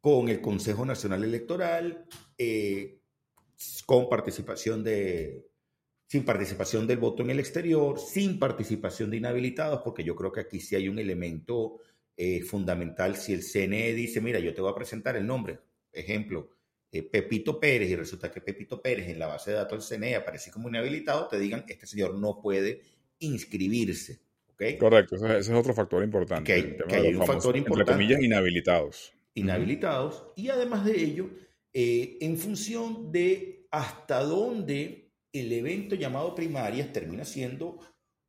[0.00, 2.06] con el Consejo Nacional Electoral,
[2.38, 3.00] eh,
[3.86, 5.47] con participación de,
[6.08, 10.40] sin participación del voto en el exterior, sin participación de inhabilitados, porque yo creo que
[10.40, 11.80] aquí sí hay un elemento
[12.16, 13.14] eh, fundamental.
[13.16, 15.58] Si el CNE dice, mira, yo te voy a presentar el nombre,
[15.92, 16.48] ejemplo,
[16.90, 20.16] eh, Pepito Pérez, y resulta que Pepito Pérez en la base de datos del CNE
[20.16, 22.80] aparece como inhabilitado, te digan, este señor no puede
[23.18, 24.18] inscribirse.
[24.50, 24.78] ¿okay?
[24.78, 26.54] Correcto, ese, es otro factor importante.
[26.54, 27.92] Que, hay un factor importante.
[27.92, 29.12] Entre comillas, inhabilitados.
[29.34, 30.24] Inhabilitados.
[30.36, 31.28] Y además de ello,
[31.74, 37.78] eh, en función de hasta dónde el evento llamado primarias termina siendo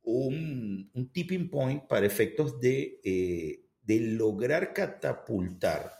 [0.02, 5.92] un, tipping point para efectos de, eh, de lograr catapultar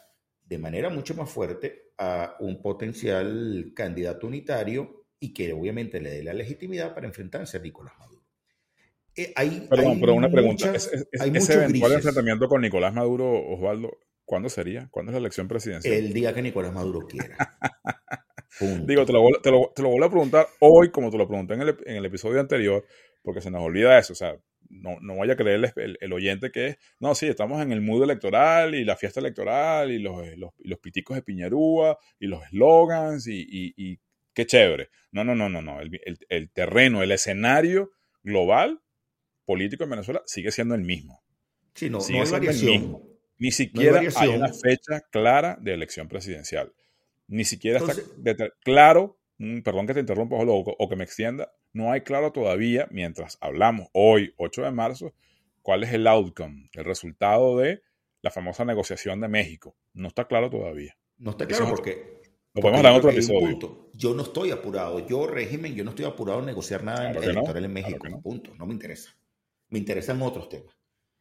[0.45, 6.23] de manera mucho más fuerte a un potencial candidato unitario y que obviamente le dé
[6.23, 8.25] la legitimidad para enfrentarse a Nicolás Maduro.
[9.15, 9.35] Eh,
[9.69, 10.73] Perdón, pero una pregunta.
[10.75, 13.91] ese eventual enfrentamiento con Nicolás Maduro, Osvaldo,
[14.31, 14.87] ¿Cuándo sería?
[14.93, 15.93] ¿Cuándo es la elección presidencial?
[15.93, 17.37] El día que Nicolás Maduro quiera.
[18.61, 21.55] Digo, te lo, te, lo, te lo, vuelvo a preguntar hoy, como te lo pregunté
[21.55, 22.85] en el, en el, episodio anterior,
[23.23, 24.13] porque se nos olvida eso.
[24.13, 24.37] O sea,
[24.69, 28.03] no, no vaya a creer el, oyente que es, no, sí, estamos en el mood
[28.03, 33.27] electoral y la fiesta electoral y los, los, los piticos de Piñarúa y los eslogans
[33.27, 33.99] y, y, y,
[34.33, 34.91] qué chévere.
[35.11, 35.81] No, no, no, no, no.
[35.81, 37.91] El, el, terreno, el escenario
[38.23, 38.81] global
[39.45, 41.23] político en Venezuela sigue siendo el mismo.
[41.75, 43.03] Sí, no, no hay variación.
[43.39, 46.75] Ni siquiera hay, una fecha clara de elección presidencial.
[47.31, 52.01] Ni siquiera está claro, mm, perdón que te interrumpa o, que me extienda, no hay
[52.01, 55.15] claro todavía, mientras hablamos hoy, 8 de marzo,
[55.63, 57.83] cuál es el outcome, el resultado de
[58.21, 59.77] la famosa negociación de México.
[59.95, 60.97] No está claro todavía.
[61.19, 62.21] No está claro porque...
[62.53, 63.91] Lo podemos hablar en otro episodio.
[63.95, 65.07] Yo no estoy apurado.
[65.07, 68.09] Yo, régimen, yo no estoy apurado a negociar nada electoral en México.
[68.09, 68.21] no.
[68.21, 68.53] Punto.
[68.57, 69.17] No me interesa.
[69.69, 70.75] Me interesan otros temas.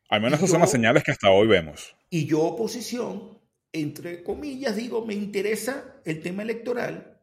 [0.09, 1.95] Al menos esas son las señales que hasta hoy vemos.
[2.09, 3.38] Y yo, oposición,
[3.71, 7.21] entre comillas, digo, me interesa el tema electoral,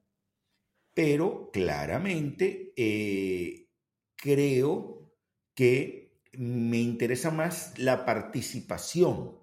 [0.94, 3.68] pero claramente eh,
[4.16, 5.12] creo
[5.54, 9.38] que me interesa más la participación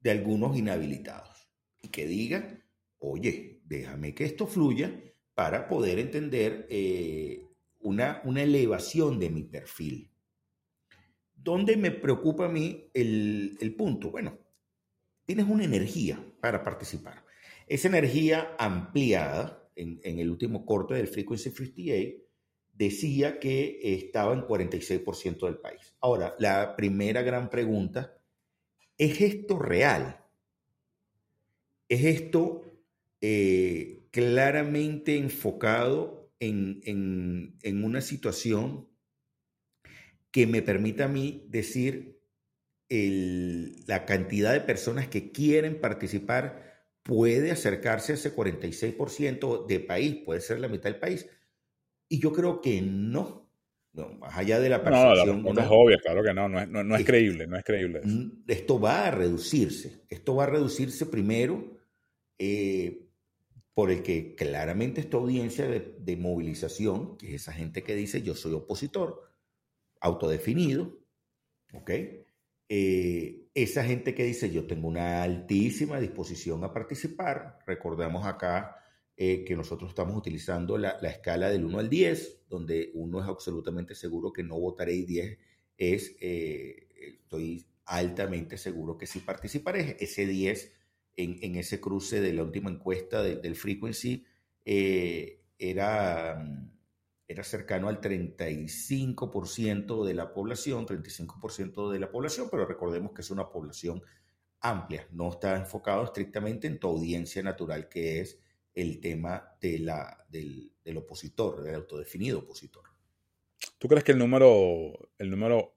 [0.00, 1.50] de algunos inhabilitados
[1.82, 2.64] y que digan,
[2.98, 4.92] oye, déjame que esto fluya
[5.34, 7.46] para poder entender eh,
[7.78, 10.10] una, una elevación de mi perfil.
[11.42, 14.10] ¿Dónde me preocupa a mí el, punto?
[14.10, 14.38] Bueno,
[15.30, 17.24] tienes una energía para participar.
[17.68, 22.16] Esa energía ampliada en, el último corte del Frequency 58
[22.72, 25.94] decía que estaba en 46% del país.
[26.00, 28.18] Ahora, la primera gran pregunta,
[28.98, 30.20] ¿es esto real?
[31.88, 32.64] ¿Es esto
[33.20, 38.88] eh, claramente enfocado en, en una situación
[40.32, 42.19] que me permita a mí decir
[42.90, 46.70] la cantidad de personas que quieren participar
[47.02, 51.28] puede acercarse a ese 46% de país, puede ser la mitad del país.
[52.08, 53.48] Y yo creo que no.
[53.92, 55.42] no más allá de la percepción.
[55.42, 58.00] No, no, es obvia, claro que no, no es, no, es creíble, no es creíble.
[58.48, 60.04] Esto va a reducirse.
[60.08, 61.78] Esto va a reducirse primero
[62.38, 63.06] eh,
[63.72, 68.22] por el que claramente esta audiencia de, de movilización, que es esa gente que dice
[68.22, 69.30] yo soy opositor,
[70.00, 70.98] autodefinido,
[71.72, 71.90] ¿ok?
[72.72, 78.76] Eh, esa gente que dice yo tengo una altísima disposición a participar, recordamos acá
[79.16, 83.96] eh, que nosotros estamos utilizando la, escala del 1 al 10, donde uno es absolutamente
[83.96, 85.38] seguro que no votaré y 10
[85.78, 86.86] es, eh,
[87.24, 89.96] estoy altamente seguro que sí participaré.
[89.98, 90.72] Ese 10
[91.16, 94.24] en, ese cruce de la última encuesta del frequency
[94.64, 96.38] era
[97.30, 103.30] era cercano al 35% de la población, 35% de la población, pero recordemos que es
[103.30, 104.02] una población
[104.62, 108.40] amplia, no está enfocado estrictamente en tu audiencia natural, que es
[108.74, 112.82] el tema de la, del, opositor, del autodefinido opositor.
[113.78, 115.76] ¿Tú crees que el número, el número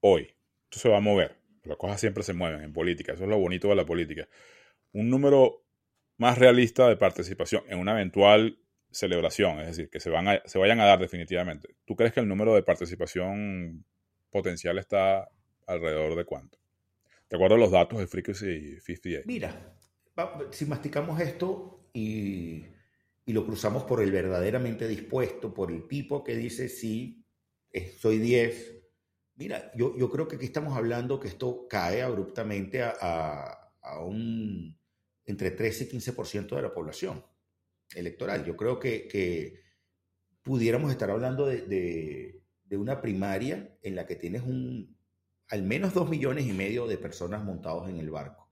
[0.00, 0.34] hoy,
[0.64, 1.36] esto se va a mover?
[1.64, 4.26] Las cosas siempre se mueven en política, eso es lo bonito de la política.
[4.94, 5.66] Un número
[6.16, 8.58] más realista de participación en una eventual
[8.90, 11.76] celebración, es decir, que se, van se vayan a dar definitivamente.
[11.84, 13.84] ¿Tú crees que el número de participación
[14.30, 15.28] potencial está
[15.66, 16.58] alrededor de cuánto?
[17.28, 19.24] ¿Te acuerdas los datos de Frequency 58?
[19.26, 19.74] Mira,
[20.50, 22.64] si masticamos esto y,
[23.26, 27.24] y, lo cruzamos por el verdaderamente dispuesto, por el tipo que dice sí,
[27.98, 28.76] soy 10.
[29.36, 34.02] Mira, yo, yo creo que aquí estamos hablando que esto cae abruptamente a, a, a
[34.02, 34.76] un
[35.26, 37.22] entre 13 y 15% de la población
[37.94, 38.44] electoral.
[38.44, 39.62] Yo creo que,
[40.42, 44.96] pudiéramos estar hablando de, una primaria en la que tienes un,
[45.48, 48.50] al menos dos millones y medio de personas montados en el barco.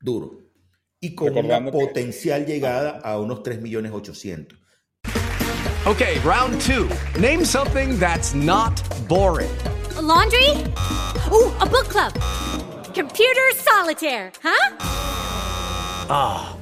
[0.00, 0.38] Duro.
[1.00, 4.58] Y con una potencial llegada a unos 3 millones 800.
[5.84, 6.88] Ok, round two.
[7.20, 9.50] Name something that's not boring.
[10.00, 10.48] laundry?
[11.30, 12.12] Uh, a book club.
[12.94, 14.76] Computer solitaire, huh?
[16.08, 16.61] Ah.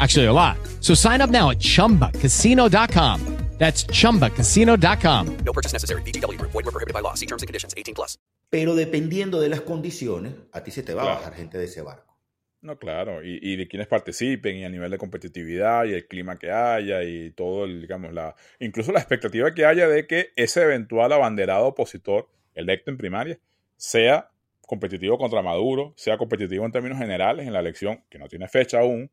[0.00, 0.56] Actually, a lot.
[0.80, 3.42] So sign up now at chumbacasino.com.
[3.58, 5.36] That's chumbacasino.com.
[5.44, 6.02] No purchase necessary.
[6.02, 6.36] BGW.
[6.40, 7.14] Void were prohibited by law.
[7.14, 8.18] See terms and conditions 18 plus.
[8.50, 11.16] Pero dependiendo de las condiciones, a ti se te va claro.
[11.16, 12.18] a bajar gente de ese barco.
[12.60, 16.38] No, claro, y, y, de quienes participen y a nivel de competitividad y el clima
[16.38, 20.62] que haya y todo, el, digamos, la, incluso la expectativa que haya de que ese
[20.62, 23.38] eventual abanderado opositor electo en primaria
[23.76, 28.48] sea competitivo contra Maduro, sea competitivo en términos generales en la elección, que no tiene
[28.48, 29.10] fecha aún,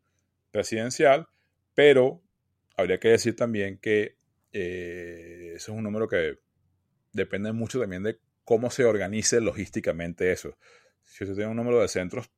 [0.51, 1.27] presidencial,
[1.73, 2.21] pero
[2.75, 4.17] habría que decir también que
[4.51, 6.39] eh, eso es un número que
[7.13, 10.57] depende mucho también de cómo se organice logísticamente eso.
[11.03, 12.29] Si usted tiene un número de centros,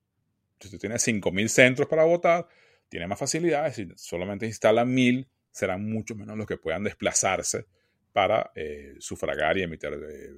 [0.59, 2.47] si usted tiene 5.000 centros para votar,
[2.89, 3.75] tiene más facilidades.
[3.75, 7.65] Si solamente instala 1.000, serán mucho menos los que puedan desplazarse
[8.11, 10.33] para eh, sufragar y emitir, eh,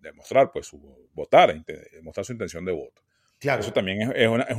[0.00, 3.01] demostrar, pues, su, votar, demostrar su intención de voto.
[3.42, 4.56] Eso también es, una, es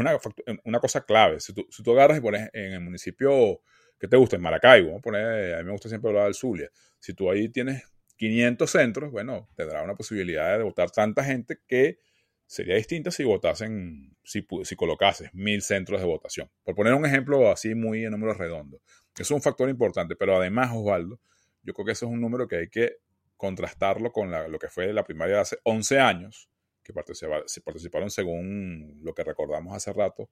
[0.66, 1.40] una, cosa clave.
[1.40, 3.62] Si tú, si tú, agarras y pones en el municipio
[4.00, 6.70] que te gusta, en Maracaibo, poner, a mí me gusta siempre hablar del Zulia,
[7.00, 7.84] si tú ahí tienes
[8.18, 12.00] 500 centros, bueno, tendrá una posibilidad de votar tanta gente que
[12.46, 16.52] sería distinta si votasen, si, colocases mil centros de votación.
[16.64, 18.82] Por poner un ejemplo así muy en números redondos.
[19.18, 21.20] Es un factor importante, pero además, Osvaldo,
[21.64, 22.98] yo creo que eso es un número que hay que
[23.38, 26.50] contrastarlo con lo que fue la primaria de hace 11 años,
[26.84, 30.30] que participaron, según lo que recordamos hace rato,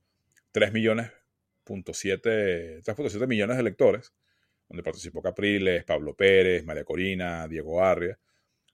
[0.51, 1.11] 3 millones,
[1.65, 4.13] 3.7 millones de electores,
[4.67, 8.19] donde participó Capriles, Pablo Pérez, María Corina, Diego Arria,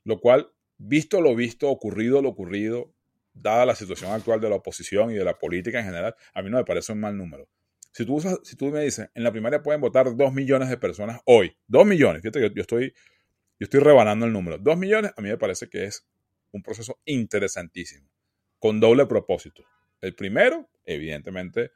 [0.03, 2.93] lo cual, visto lo visto, ocurrido lo ocurrido,
[3.33, 6.49] dada la situación actual de la oposición y de la política en general, a mí
[6.49, 7.47] no me parece un mal número.
[7.91, 11.19] Si tú, si tú me dices, en la primaria pueden votar 2 millones de personas
[11.25, 12.93] hoy, 2 millones, fíjate que yo estoy,
[13.59, 16.07] yo estoy rebanando el número, 2 millones a mí me parece que es
[16.51, 18.09] un proceso interesantísimo,
[18.59, 19.63] con doble propósito.
[20.01, 21.71] El primero, evidentemente,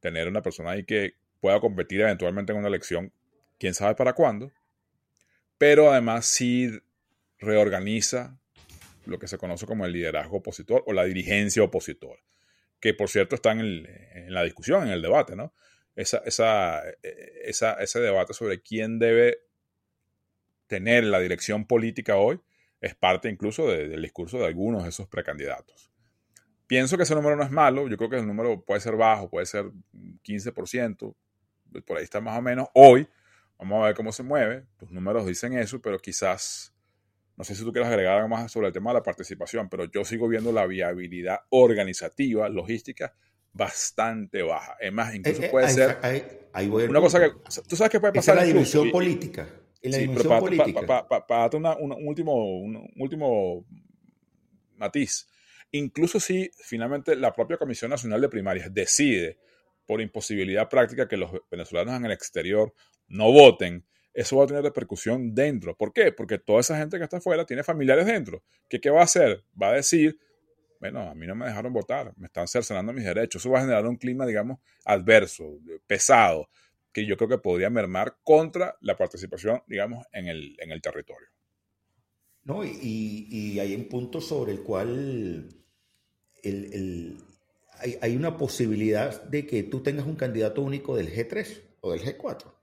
[0.00, 3.12] tener una persona ahí que pueda competir eventualmente en una elección,
[3.58, 4.52] quién sabe para cuándo,
[5.58, 6.70] pero además sí
[7.38, 8.38] reorganiza
[9.06, 12.20] lo que se conoce como el liderazgo opositor o la dirigencia opositora,
[12.80, 15.54] que por cierto está en, la discusión, en el debate, ¿no?
[15.96, 16.82] Esa, esa,
[17.44, 19.38] ese debate sobre quién debe
[20.66, 22.40] tener la dirección política hoy
[22.80, 25.90] es parte incluso del discurso de algunos de esos precandidatos.
[26.66, 29.28] pienso que ese número no es malo, yo creo que el número puede ser bajo,
[29.28, 29.72] puede ser
[30.22, 31.16] 15%,
[31.84, 32.68] por ahí está más o menos.
[32.74, 33.08] Hoy,
[33.58, 36.72] vamos a ver cómo se mueve, los números dicen eso, pero quizás,
[37.36, 39.84] no sé si tú quieres agregar algo más sobre el tema de la participación, pero
[39.86, 43.12] yo sigo viendo la viabilidad organizativa, logística,
[43.52, 44.76] bastante baja.
[44.80, 47.32] Es más, incluso Eh, eh, puede ser ahí- ahí voy una cosa que,
[47.68, 48.36] tú sabes que puede Esa pasar.
[48.36, 49.48] es la dimensión política.
[49.82, 50.86] En la Sí, dimensión para, política.
[50.86, 53.64] para- para- para darte una- una- un, último, un, un último
[54.76, 55.28] matiz,
[55.72, 59.38] incluso si finalmente la propia Comisión Nacional de Primarias decide
[59.86, 62.72] por imposibilidad práctica que los venezolanos en el exterior
[63.08, 65.76] no voten, eso va a tener repercusión dentro.
[65.76, 66.12] ¿Por qué?
[66.12, 68.42] Porque toda esa gente que está afuera tiene familiares dentro.
[68.68, 69.44] ¿Qué, qué va a hacer?
[69.60, 70.18] Va a decir,
[70.80, 73.42] bueno, a mí no me dejaron votar, me están cercenando mis derechos.
[73.42, 76.48] Eso va a generar un clima, digamos, adverso, pesado,
[76.92, 81.28] que yo creo que podría mermar contra la participación, digamos, en el, en el territorio.
[82.44, 85.48] No, y, y- hay un punto sobre el cual
[86.42, 87.16] el- el-
[87.78, 92.00] hay, hay una posibilidad de que tú tengas un candidato único del G3 o del
[92.00, 92.54] G4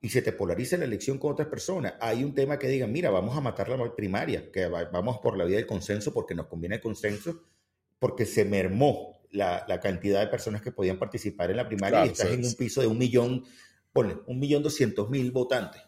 [0.00, 1.94] y se te polarice la elección con otras personas.
[2.00, 5.36] Hay un tema que digan, mira, vamos a matar la primaria, que va- vamos por
[5.36, 7.42] la vía del consenso porque nos conviene el consenso,
[7.98, 12.06] porque se mermó la, la cantidad de personas que podían participar en la primaria Claro,
[12.06, 13.44] y estás en un piso de un millón,
[13.92, 15.82] ponle, un millón doscientos mil votantes.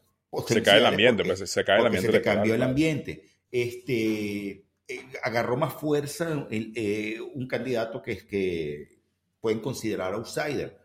[0.46, 3.24] Se cae el ambiente, porque- pues, se cae el ambiente se cambió el ambiente.
[3.50, 9.00] Este, eh, agarró más fuerza el- eh, un candidato que, es que
[9.40, 10.78] pueden considerar outsider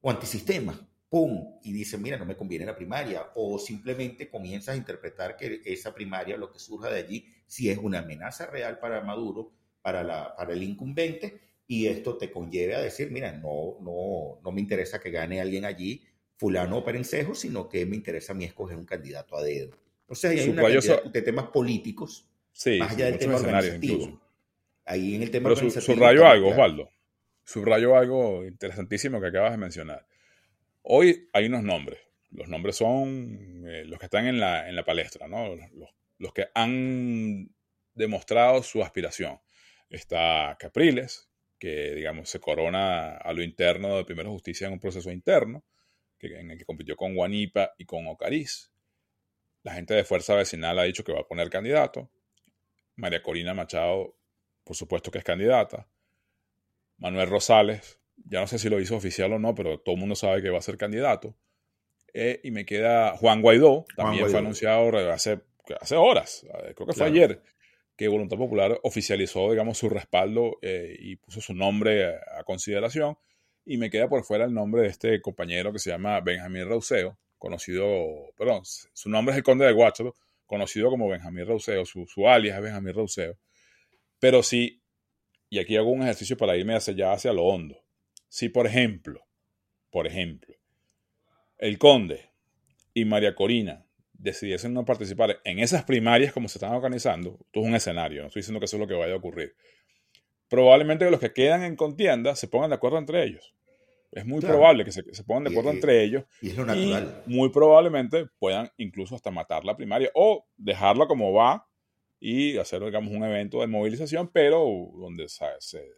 [0.00, 0.84] o antisistema.
[1.08, 1.58] ¡Pum!
[1.62, 3.30] Y dice, mira, no me conviene la primaria.
[3.34, 7.78] O simplemente comienzas a interpretar que esa primaria, lo que surja de allí, si es
[7.78, 12.80] una amenaza real para Maduro, para, la, para el incumbente, y esto te conlleve a
[12.80, 16.02] decir, mira, no, no, no me interesa que gane alguien allí,
[16.36, 19.76] fulano o perencejo, sino que me interesa a mí escoger un candidato a dedo.
[20.02, 23.94] Entonces ahí hay una cantidad de temas políticos, Sí, más allá del tema organizativo.
[24.02, 24.20] incluso.
[24.86, 26.48] Ahí en el tema Pero organizativo subrayo algo.
[26.48, 26.90] Osvaldo.
[27.44, 30.06] Subrayo algo interesantísimo que acabas de mencionar.
[30.82, 32.00] Hoy hay unos nombres.
[32.30, 35.54] Los nombres son eh, los que están en la, en la palestra, ¿no?
[35.54, 37.50] Los, los que han
[37.94, 39.38] demostrado su aspiración.
[39.90, 41.27] Está Capriles,
[41.58, 45.64] que digamos se corona a lo interno de Primera Justicia en un proceso interno,
[46.18, 48.70] que, en el que compitió con Guanipa y con Ocariz.
[49.62, 52.10] La gente de Fuerza Vecinal ha dicho que va a poner candidato.
[52.96, 54.16] María Corina Machado,
[54.64, 55.86] por supuesto que es candidata.
[56.98, 60.14] Manuel Rosales, ya no sé si lo hizo oficial o no, pero todo el mundo
[60.14, 61.36] sabe que va a ser candidato.
[62.14, 64.30] Eh, y me queda Juan Guaidó, también Guaidó.
[64.30, 65.40] fue anunciado hace,
[65.80, 67.12] hace horas, eh, creo que fue Claro.
[67.12, 67.42] ayer,
[67.98, 73.18] que Voluntad Popular oficializó, digamos, su respaldo eh, y puso su nombre a, consideración.
[73.64, 77.18] Y me queda por fuera el nombre de este compañero que se llama Benjamín Rauseo,
[77.38, 80.14] conocido, perdón, su nombre es el Conde de Guácharo,
[80.46, 83.36] conocido como Benjamín Rauseo, su, su alias es Benjamín Rauseo.
[84.20, 84.80] Pero sí,
[85.50, 87.84] y aquí hago un ejercicio para irme hacia allá, hacia lo hondo.
[88.28, 89.26] Si, por ejemplo,
[89.90, 90.54] por ejemplo,
[91.58, 92.30] el Conde
[92.94, 93.87] y María Corina
[94.18, 98.26] decidiesen no participar en esas primarias como se están organizando, esto es un escenario, no
[98.28, 99.54] estoy diciendo que eso es lo que vaya a ocurrir.
[100.48, 103.54] Probablemente los que quedan en contienda se pongan de acuerdo entre ellos.
[104.10, 104.54] Es muy Claro.
[104.56, 107.22] probable que se, pongan de acuerdo y- entre ellos Y es lo y natural.
[107.26, 111.66] muy probablemente puedan incluso hasta matar la primaria o dejarla como va
[112.18, 114.64] y hacer, digamos, un evento de movilización, pero
[114.98, 115.92] donde se, se-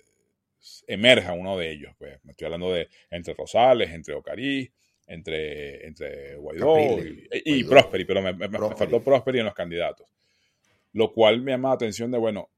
[0.89, 1.95] emerja uno de ellos.
[1.99, 2.19] Pues.
[2.25, 4.73] Me estoy hablando de entre Rosales, entre Ocariz,
[5.13, 6.65] entre, entre Guaidó
[7.05, 7.71] y, y Guaidó.
[7.71, 10.09] Prosperi, pero me, me- faltó Prosperi en los candidatos.
[10.93, 12.49] Lo cual me llama la atención de, bueno,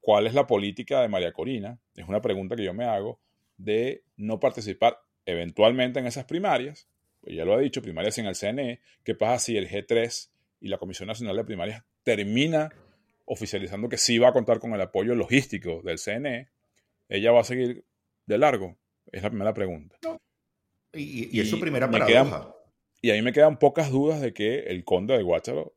[0.00, 1.78] ¿cuál es la política de María Corina?
[1.94, 3.20] Es una pregunta que yo me hago
[3.56, 6.88] de no participar eventualmente en esas primarias.
[7.20, 8.80] Pues ya lo he dicho, primarias en el CNE.
[9.02, 10.30] ¿Qué pasa si el G3
[10.60, 12.70] y la Comisión Nacional de Primarias termina
[13.24, 16.48] oficializando que sí va a contar con el apoyo logístico del CNE?
[17.08, 17.84] ¿Ella va a seguir
[18.26, 18.76] de largo?
[19.12, 19.96] Es la primera pregunta.
[20.94, 22.24] Y, y es su primera me paradoja.
[22.40, 22.54] quedan-
[23.02, 25.76] y ahí me quedan pocas dudas de que el conde de Guácharo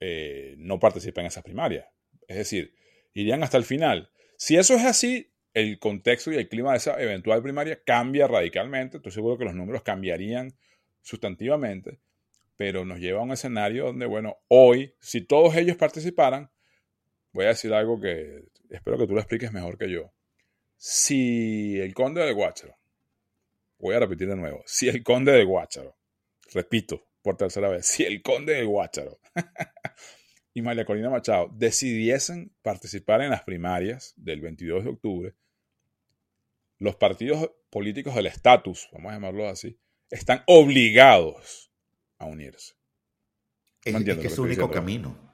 [0.00, 1.86] eh, no participe en esas primarias.
[2.26, 2.74] Es decir,
[3.14, 4.10] irían hasta el final.
[4.36, 8.96] Si eso es así, el contexto y el clima de esa eventual primaria cambia radicalmente.
[8.96, 10.54] Estoy seguro que los números cambiarían
[11.02, 12.00] sustantivamente,
[12.56, 16.50] pero nos lleva a un escenario donde, bueno, hoy, si todos ellos participaran,
[17.32, 20.12] voy a decir algo que espero que tú lo expliques mejor que yo.
[20.76, 22.76] Si el conde de Guácharo,
[23.80, 25.96] voy a repetir de nuevo, si el conde de Guácharo,
[26.52, 29.18] repito por tercera vez, si el conde de Guácharo
[30.54, 35.34] y María Corina Machado decidiesen participar en las primarias del 22 de octubre,
[36.78, 39.78] los partidos políticos del estatus, vamos a llamarlo así,
[40.10, 41.70] están obligados
[42.18, 42.74] a unirse.
[43.84, 44.74] Es, ¿Me es entiendes que es su único diciendo?
[44.74, 45.30] camino.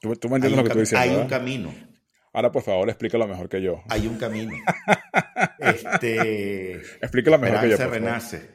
[0.00, 1.00] ¿Tú, tú me Hay entiendes un, lo que estoy cami- diciendo?
[1.00, 1.30] hay un ¿verdad?
[1.30, 1.74] camino.
[2.36, 3.82] Ahora, por favor, explícalo mejor que yo.
[3.88, 4.52] Hay un camino.
[5.58, 7.78] este, explícalo mejor que yo.
[7.78, 8.50] Por renace.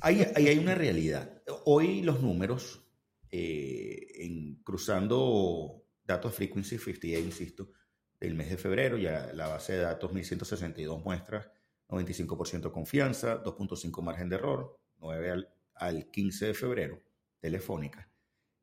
[0.00, 1.42] Ahí, hay una realidad.
[1.64, 2.86] Hoy los números,
[3.32, 7.72] eh, en, cruzando datos Frequency 58, insisto,
[8.20, 11.50] del mes de febrero, ya la base de datos 1162 muestras
[11.88, 17.02] 95% confianza, 2.5 margen de error, 9 al, al 15 de febrero,
[17.40, 18.08] telefónica.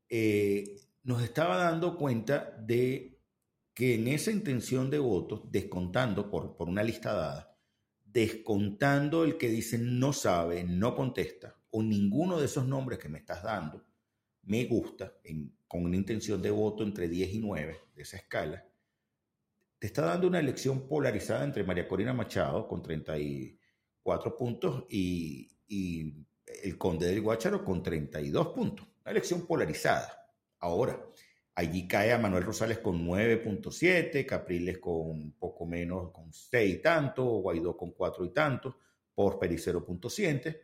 [0.07, 3.12] Eh, nos estaba dando cuenta de
[3.73, 7.57] que en esa intención de votos, descontando por, por una lista dada,
[8.03, 13.19] descontando el que dice no sabe, no contesta, o ninguno de esos nombres que me
[13.19, 13.83] estás dando,
[14.43, 15.13] me gusta,
[15.67, 18.63] con una intención de voto entre 10 y 9 de esa escala,
[19.79, 26.25] te está dando una elección polarizada entre María Corina Machado con 34 puntos y, y
[26.45, 28.87] el Conde del Guácharo con 32 puntos.
[29.01, 30.13] Una elección polarizada.
[30.59, 31.01] Ahora,
[31.55, 37.23] allí cae a Manuel Rosales con 9.7, Capriles con poco menos, con 6 y tanto,
[37.23, 38.77] Guaidó con 4 y tanto,
[39.13, 40.59] por 0.7.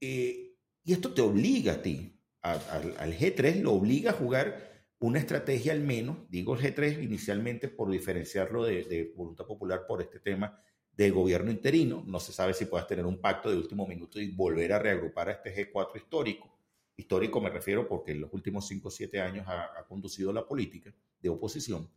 [0.00, 5.72] Eh, y esto te obliga a ti, al G3, lo obliga a jugar una estrategia
[5.72, 10.62] al menos, digo el G3 inicialmente por diferenciarlo de, de, voluntad popular por este tema
[10.92, 12.02] de gobierno interino.
[12.06, 15.28] No se sabe si puedas tener un pacto de último minuto y volver a reagrupar
[15.28, 16.53] a este G4 histórico.
[16.96, 20.94] Histórico me refiero porque en los últimos 5 o 7 años ha, conducido la política
[21.20, 21.90] de oposición.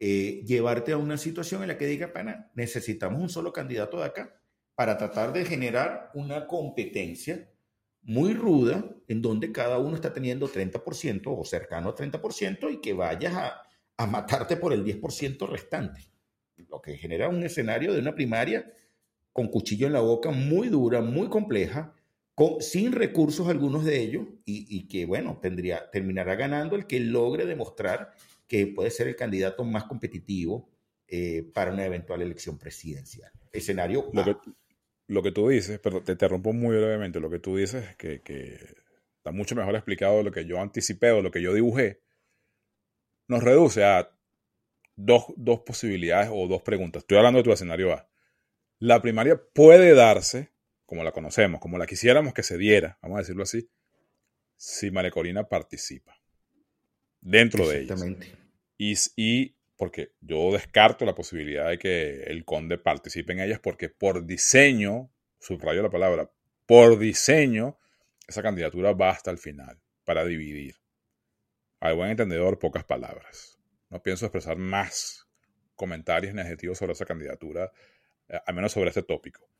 [0.00, 4.06] Eh, llevarte a una situación en la que diga, pana, necesitamos un solo candidato de
[4.06, 4.40] acá
[4.74, 7.48] para tratar de generar una competencia
[8.02, 12.92] muy ruda en donde cada uno está teniendo 30% o cercano a 30% y que
[12.92, 13.66] vayas a,
[14.04, 16.00] matarte por el 10% restante.
[16.68, 18.72] Lo que genera un escenario de una primaria
[19.32, 21.94] con cuchillo en la boca muy dura, muy compleja,
[22.60, 28.12] sin recursos algunos de ellos y, que, bueno, tendría, terminará ganando el que logre demostrar
[28.48, 30.70] que puede ser el candidato más competitivo
[31.08, 33.30] eh, para una eventual elección presidencial.
[33.52, 34.36] Escenario lo que,
[35.08, 38.22] lo que tú dices, pero te interrumpo muy brevemente, lo que tú dices es que,
[38.22, 38.58] que
[39.18, 42.00] está mucho mejor explicado de lo que yo anticipé o lo que yo dibujé,
[43.28, 44.10] nos reduce a
[44.96, 47.02] dos, dos posibilidades o dos preguntas.
[47.02, 48.08] Estoy hablando de tu escenario A.
[48.78, 50.51] La primaria puede darse
[50.86, 53.68] como la conocemos, como la quisiéramos que se diera, vamos a decirlo así,
[54.56, 56.20] si Marecorina participa
[57.20, 57.94] dentro de ella.
[58.76, 63.88] Y, y porque yo descarto la posibilidad de que el conde participe en ellas porque
[63.88, 65.10] por diseño,
[65.40, 66.30] subrayo la palabra,
[66.66, 67.78] por diseño,
[68.26, 70.76] esa candidatura va hasta el final para dividir.
[71.80, 73.58] Al buen entendedor, pocas palabras.
[73.88, 75.26] No pienso expresar más
[75.74, 77.72] comentarios negativos sobre esa candidatura,
[78.28, 79.52] eh, al menos sobre este tópico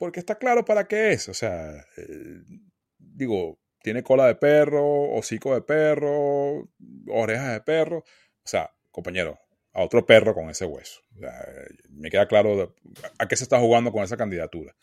[0.00, 1.28] porque está claro para qué es.
[1.28, 2.40] O sea, eh,
[2.98, 6.70] digo, tiene cola de perro, hocico de perro,
[7.06, 7.98] orejas de perro.
[7.98, 9.38] O sea, compañero,
[9.74, 11.02] a otro perro con ese hueso.
[11.90, 12.74] me queda claro
[13.18, 14.74] a qué se está jugando con esa candidatura.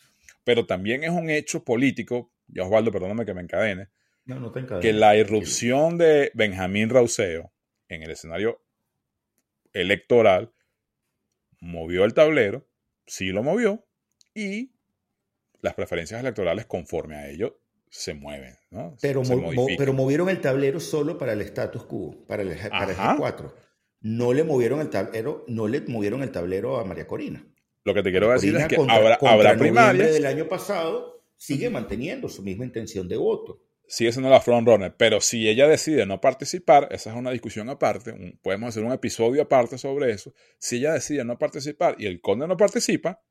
[0.44, 3.88] Pero también es un hecho político, ya Osvaldo, perdóname que me encadene,
[4.24, 4.82] no, no te encadene.
[4.82, 7.52] que la irrupción de Benjamín Rauseo
[7.88, 8.62] en el escenario
[9.72, 10.54] electoral
[11.60, 12.68] movió el tablero,
[13.04, 13.84] sí lo movió,
[14.32, 14.77] y
[15.60, 18.54] las preferencias electorales conforme a ello se mueven.
[18.70, 18.96] ¿no?
[19.00, 19.22] Pero,
[19.76, 23.52] pero movieron el tablero solo para el status quo, para el, para el G4.
[24.00, 27.44] No le movieron el tablero, no le movieron el tablero a María Corina.
[27.84, 30.12] Lo que te quiero decir es que habrá, habrá primarias.
[30.12, 33.62] del año pasado sigue manteniendo su misma intención de voto.
[33.86, 38.38] Sigue siendo la frontrunner, pero si ella decide no participar, esa es una discusión aparte,
[38.42, 40.34] podemos hacer un episodio aparte sobre eso.
[40.58, 43.22] Si ella decide no participar y el conde no participa,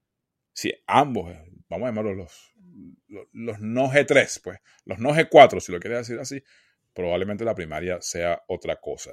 [0.53, 1.31] si ambos
[1.69, 6.19] vamos a llamarlos los, los, no G3, pues, los no G4, si lo quieres decir
[6.19, 6.43] así,
[6.93, 9.11] probablemente la primaria sea otra cosa.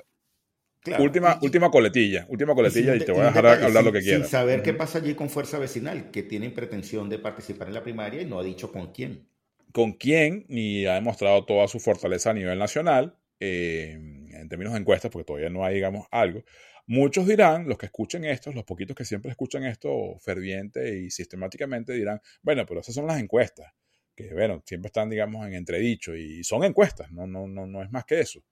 [0.99, 4.23] última, última coletilla, última coletilla y, te voy a dejar hablar lo que quieras.
[4.23, 7.83] Sin saber qué pasa allí con Fuerza Vecinal, que tienen pretensión de participar en la
[7.83, 9.29] primaria y no ha dicho con quién.
[9.73, 14.81] Con quién, ni ha demostrado toda su fortaleza a nivel nacional, eh, en términos de
[14.81, 16.45] encuestas, porque todavía no hay, digamos, algo.
[16.87, 21.95] Muchos dirán, los que escuchen esto, los poquitos que siempre escuchan esto ferviente y sistemáticamente
[21.95, 23.72] dirán, bueno, pero esas son las encuestas,
[24.14, 27.91] que bueno, siempre están, digamos, en entredicho y son encuestas, no, no, no, no es
[27.91, 28.45] más que eso.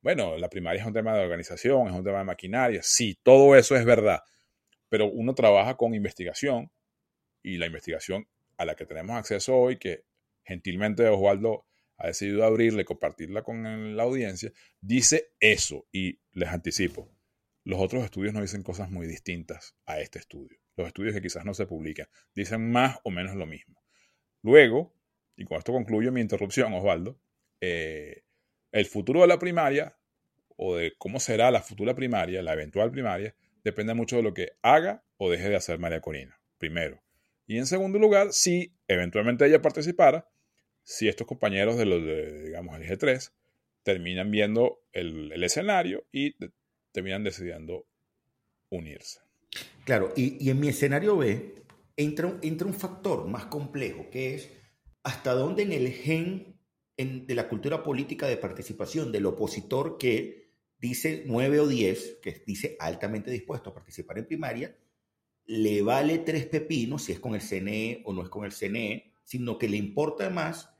[0.00, 3.54] Bueno, la primaria es un tema de organización, es un tema de maquinaria, sí, todo
[3.54, 4.20] eso es verdad,
[4.88, 6.70] pero uno trabaja con investigación
[7.42, 8.26] y la investigación
[8.56, 10.04] a la que tenemos acceso hoy, que
[10.42, 11.66] gentilmente Osvaldo
[11.98, 17.13] ha decidido abrirle compartirla con la audiencia, dice eso y les anticipo,
[17.64, 20.58] los otros estudios no dicen cosas muy distintas a este estudio.
[20.76, 23.82] Los estudios que quizás no se publican dicen más o menos lo mismo.
[24.42, 24.94] Luego,
[25.36, 27.18] y con esto concluyo mi interrupción, Osvaldo,
[27.60, 28.24] eh,
[28.70, 29.96] el futuro de la primaria
[30.56, 33.34] o de cómo será la futura primaria, la eventual primaria,
[33.64, 37.02] depende mucho de lo que haga o deje de hacer María Corina, primero.
[37.46, 40.28] Y en segundo lugar, si eventualmente ella participara,
[40.82, 43.32] si estos compañeros de los, de, digamos, el G3
[43.82, 46.36] terminan viendo el, el escenario y
[46.94, 47.86] terminan decidiendo
[48.70, 49.18] unirse.
[49.84, 51.54] Claro, y, y en mi escenario B
[51.96, 54.48] entra, un- entra un factor más complejo, que es
[55.02, 56.56] hasta dónde en el gen
[56.96, 62.42] en- de la cultura política de participación del opositor que dice 9 o 10, que
[62.46, 64.76] dice altamente dispuesto a participar en primaria,
[65.46, 69.12] le vale tres pepinos si es con el CNE o no es con el CNE,
[69.24, 70.70] sino que le importa más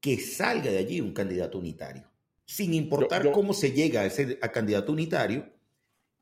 [0.00, 2.04] que salga de allí un candidato unitario,
[2.46, 5.52] sin importar yo- cómo se llega a ese a candidato unitario.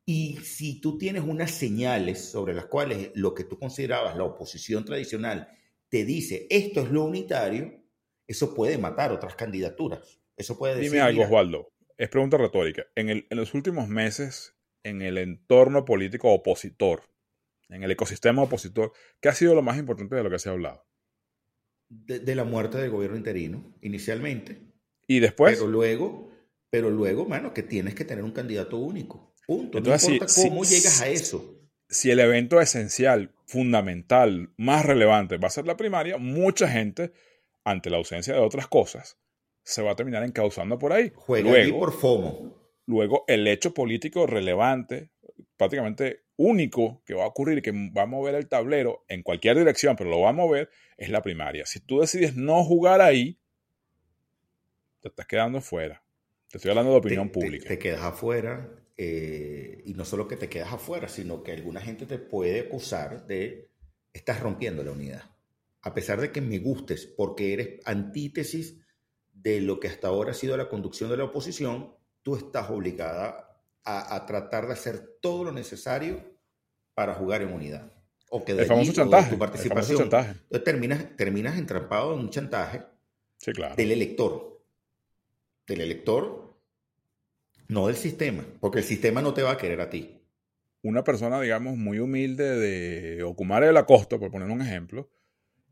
[0.06, 4.84] Y si tú tienes unas señales sobre las cuales lo que tú considerabas la oposición
[4.84, 5.48] tradicional
[5.88, 7.82] te dice esto es lo unitario,
[8.26, 10.20] eso puede matar otras candidaturas.
[10.36, 11.72] Eso puede decir, Dime algo, mira, Osvaldo.
[11.98, 12.84] Es pregunta retórica.
[12.94, 17.02] En, el- en los últimos meses, en el entorno político opositor,
[17.68, 20.52] en el ecosistema opositor, ¿qué ha sido lo más importante de lo que se ha
[20.52, 20.86] hablado?
[21.88, 24.60] de, de la muerte del gobierno interino, inicialmente.
[25.08, 26.30] Y después, Pero luego,
[26.70, 29.34] pero luego, mano, que tienes que tener un candidato único.
[29.46, 29.78] Punto.
[29.78, 31.54] Entonces, no importa si- cómo llegas a eso.
[31.88, 37.12] si el evento esencial, fundamental, más relevante va a ser la primaria, mucha gente,
[37.64, 39.18] ante la ausencia de otras cosas,
[39.62, 41.12] se va a terminar encauzando por ahí.
[41.14, 42.54] Juega luego, por FOMO.
[42.86, 45.10] luego, el hecho político relevante,
[45.56, 49.96] prácticamente único que va a ocurrir, que va a mover el tablero en cualquier dirección,
[49.96, 51.66] pero lo va a mover, es la primaria.
[51.66, 53.38] Si tú decides no jugar ahí,
[55.00, 56.02] te estás quedando fuera.
[56.48, 57.68] Te estoy hablando de opinión te, te- pública.
[57.68, 58.68] Te, quedas afuera.
[58.96, 63.26] Eh, y no solo que te quedas afuera, sino que alguna gente te puede acusar
[63.26, 63.70] de
[64.12, 65.22] estás rompiendo la unidad.
[65.82, 68.80] A pesar de que me gustes, porque eres antítesis
[69.32, 73.60] de lo que hasta ahora ha sido la conducción de la oposición, tú estás obligada
[73.84, 76.24] a, a tratar de hacer todo lo necesario
[76.94, 77.92] para jugar en unidad.
[78.30, 79.98] O que de El famoso allí, o de chantaje, tu el participación.
[79.98, 80.30] famoso chantaje.
[80.30, 82.82] Entonces terminas, terminas entrampado en un chantaje
[83.38, 83.76] Sí, claro.
[83.76, 84.62] del elector.
[85.66, 86.45] Del elector,
[87.68, 90.20] no del sistema, porque el sistema no te va a querer a ti.
[90.82, 95.10] una persona, digamos, muy humilde de Ocumare de la Costa, por poner un ejemplo,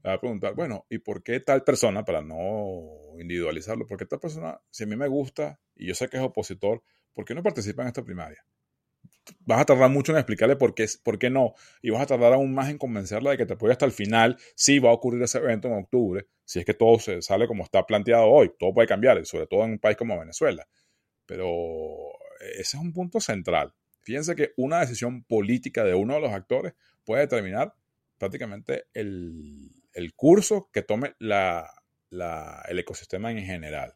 [0.07, 2.81] va a preguntar, bueno, ¿y por qué tal persona, para no
[3.21, 6.23] individualizarlo, por qué tal persona, si a mí me gusta y yo sé que es
[6.23, 6.83] opositor,
[7.15, 8.45] ¿por qué no participa en esta primaria?
[9.41, 12.33] Vas a tardar mucho en explicarle por qué, por qué no, y vas a tardar
[12.35, 15.23] aún más en convencerla de que te apoye hasta el final, si va a ocurrir
[15.23, 18.75] ese evento en octubre, si es que todo se sale como está planteado hoy, todo
[18.75, 20.67] puede cambiar, sobre todo en un país como Venezuela.
[21.27, 21.49] Pero
[22.41, 23.73] ese es un punto central.
[24.03, 27.75] Fíjense que una decisión política de uno de los actores puede determinar
[28.19, 31.69] prácticamente el, el curso que tome la,
[32.11, 33.95] la- el ecosistema en general.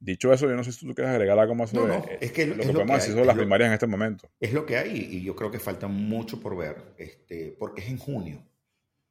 [0.00, 2.18] Dicho eso, yo no sé si tú quieres agregar algo más No, sobre no, eh,
[2.22, 4.30] es que lo es que lo podemos decir sobre las lo- primarias en este momento.
[4.40, 7.88] Es lo que hay y yo creo que falta mucho por ver, este, porque es
[7.88, 8.42] en junio,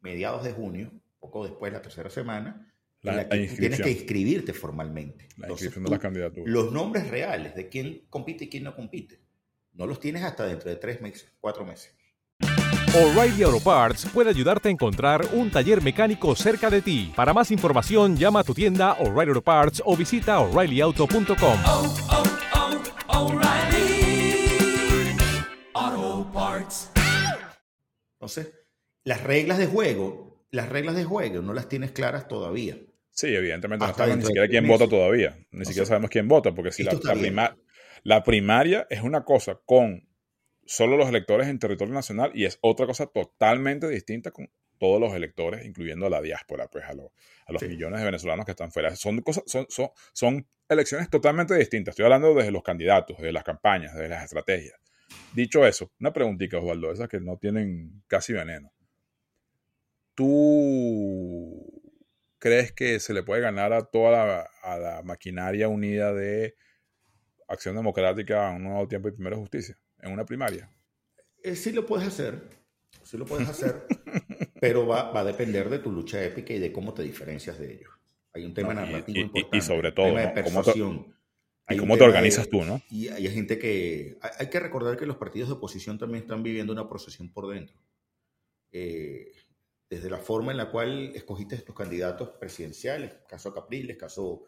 [0.01, 5.29] mediados de junio, poco después, la tercera semana, La- la la tienes que inscribirte formalmente.
[5.37, 6.51] La Entonces, inscripción de tú- las candidaturas.
[6.53, 9.19] Los nombres reales de quién compite y quién no compite,
[9.73, 11.93] no los tienes hasta dentro de tres meses, cuatro meses.
[12.95, 17.13] O'Reilly Auto Parts puede ayudarte a encontrar un taller mecánico cerca de ti.
[17.15, 21.59] Para más información, llama a tu tienda O'Reilly Auto Parts o visita oreillyauto.com.
[28.13, 28.53] Entonces,
[29.03, 32.77] las reglas de juego, las reglas de juego no las tienes claras todavía.
[33.19, 34.79] Sí, evidentemente no sabemos ni siquiera quién meses.
[34.79, 35.37] vota todavía.
[35.51, 37.57] Ni siquiera sabemos quién vota, porque si la, la prima-
[38.03, 40.07] la primaria es una cosa con
[40.65, 45.13] solo los electores en territorio nacional y es otra cosa totalmente distinta con todos los
[45.13, 47.11] electores, incluyendo a la diáspora, pues a, lo-
[47.45, 47.67] a los Sí.
[47.67, 48.95] millones de venezolanos que están fuera.
[48.95, 51.91] Son, cosas, son, son, son elecciones totalmente distintas.
[51.93, 54.79] Estoy hablando desde los candidatos, desde las campañas, desde las estrategias.
[55.33, 58.71] Dicho eso, una preguntita, Osvaldo, esas que no tienen casi veneno.
[60.15, 61.78] ¿Tú
[62.39, 66.55] crees que se le puede ganar a toda la, a la maquinaria unida de
[67.47, 70.69] Acción Democrática, Un Nuevo Tiempo y Primera Justicia en una primaria?
[71.43, 72.41] Eh, sí lo puedes hacer,
[73.03, 73.85] sí lo puedes hacer,
[74.61, 77.73] pero va, va a depender de tu lucha épica y de cómo te diferencias de
[77.73, 77.89] ellos.
[78.33, 80.33] Hay un tema No, narrativo y- y- y importante, sobre todo, tema.
[80.43, 80.73] ¿Cómo te-
[81.71, 82.81] y cómo te organizas de- tú, ¿no?
[82.89, 84.17] Y hay gente que...
[84.21, 87.47] Hay, hay que recordar que los partidos de oposición también están viviendo una procesión por
[87.53, 87.77] dentro.
[88.71, 89.31] Eh,
[89.89, 94.43] desde la forma en la cual escogiste tus candidatos presidenciales, caso Capriles, caso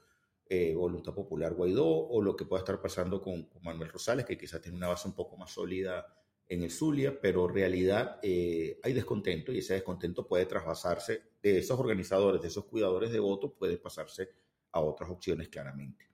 [0.46, 4.62] eh, Voluntad Popular Guaidó, o lo que pueda estar pasando con, Manuel Rosales, que quizás
[4.62, 6.06] tiene una base un poco más sólida
[6.48, 11.58] en el Zulia, pero en realidad eh, hay descontento y ese descontento puede trasvasarse de
[11.58, 14.30] esos organizadores, de esos cuidadores de votos, puede pasarse
[14.74, 16.06] a otras opciones claramente.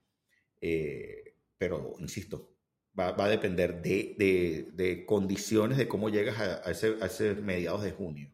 [0.60, 2.54] Eh, pero, insisto,
[2.98, 7.92] Va, va a depender de, condiciones de cómo llegas a, a, a ese mediados de
[7.92, 8.32] junio.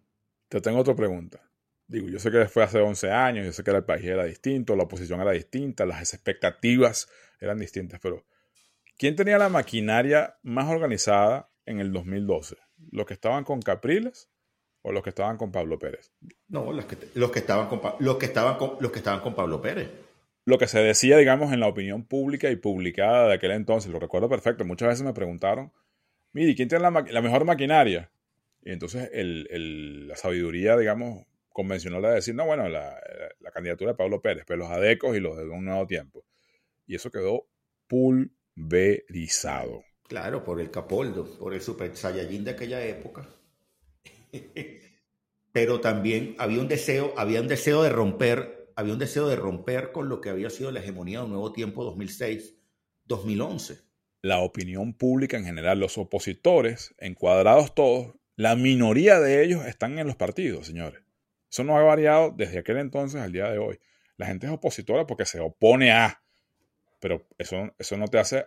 [0.55, 1.41] Te tengo otra pregunta.
[1.89, 4.77] Digo, yo sé que fue hace 11 años, yo sé que el país era distinto,
[4.77, 7.09] la oposición era distinta, las expectativas
[7.41, 8.25] eran distintas, pero
[8.97, 12.57] ¿quién tenía la maquinaria más organizada en el 2012?
[12.93, 14.31] ¿Los que estaban con Capriles
[14.83, 16.13] o los que estaban con Pablo Pérez?
[16.47, 19.35] No, los que, los que, estaban, con, los que, estaban, con, los que estaban con
[19.35, 19.91] Pablo Pérez.
[20.45, 23.99] Lo que se decía, digamos, en la opinión pública y publicada de aquel entonces, lo
[23.99, 25.73] recuerdo perfecto, muchas veces me preguntaron,
[26.31, 28.13] mire, ¿quién tiene la, la mejor maquinaria?
[28.65, 32.99] Y entonces el, el, la sabiduría, digamos, convencional de decir, no, bueno, la,
[33.41, 36.25] la, candidatura de Pablo Pérez, pero los adecos y los de un nuevo tiempo.
[36.87, 37.47] Y eso quedó
[37.87, 39.85] pulverizado.
[40.09, 43.29] Claro, por el Capoldo, por el Super Saiyajin de aquella época.
[45.53, 49.93] pero también había un deseo, había un deseo de romper, había un deseo de romper
[49.93, 53.83] con lo que había sido la hegemonía de un nuevo tiempo 2006-2011.
[54.23, 60.07] La opinión pública en general, los opositores, encuadrados todos, la minoría de ellos están en
[60.07, 61.03] los partidos, señores.
[61.51, 63.78] Eso no ha variado desde aquel entonces al día de hoy.
[64.16, 66.22] La gente es opositora porque se opone a,
[67.01, 68.47] pero eso, eso no te hace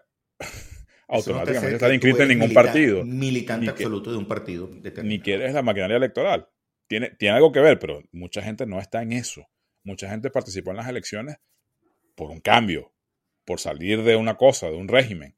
[1.08, 3.06] automáticamente no te estar inscrito en ningún milita, partido.
[3.06, 4.70] Militante Ni absoluto de un partido.
[5.04, 6.50] Ni que eres la maquinaria electoral.
[6.88, 9.48] Tiene, tiene algo que ver, pero mucha gente no está en eso.
[9.84, 11.38] Mucha gente participó en las elecciones
[12.16, 12.94] por un cambio,
[13.46, 15.37] por salir de una cosa, de un régimen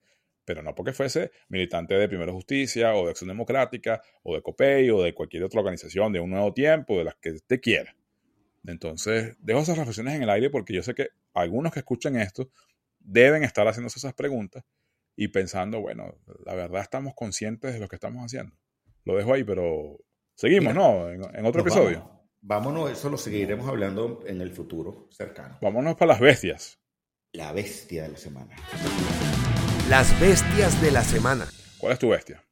[0.50, 4.89] pero no porque fuese militante de Primera Justicia o de Acción Democrática o de COPEI
[4.89, 7.95] o de cualquier otra organización de un nuevo tiempo, de las que te quiera.
[8.66, 12.50] Entonces, dejo esas reflexiones en el aire porque yo sé que algunos que escuchen esto
[12.97, 14.64] deben estar haciéndose esas preguntas
[15.16, 18.58] y pensando, bueno, la verdad estamos conscientes de lo que estamos haciendo.
[19.06, 20.00] Lo dejo ahí, pero
[20.34, 21.10] seguimos, Mira, ¿no?
[21.12, 22.00] En, en otro episodio.
[22.00, 22.20] Vamos.
[22.41, 25.60] Vámonos, eso lo seguiremos hablando en el futuro cercano.
[25.62, 26.80] Vámonos para las bestias.
[27.34, 28.56] La bestia de la semana.
[29.90, 31.48] Las bestias de la semana.
[31.80, 32.46] ¿Cuál es tu bestia?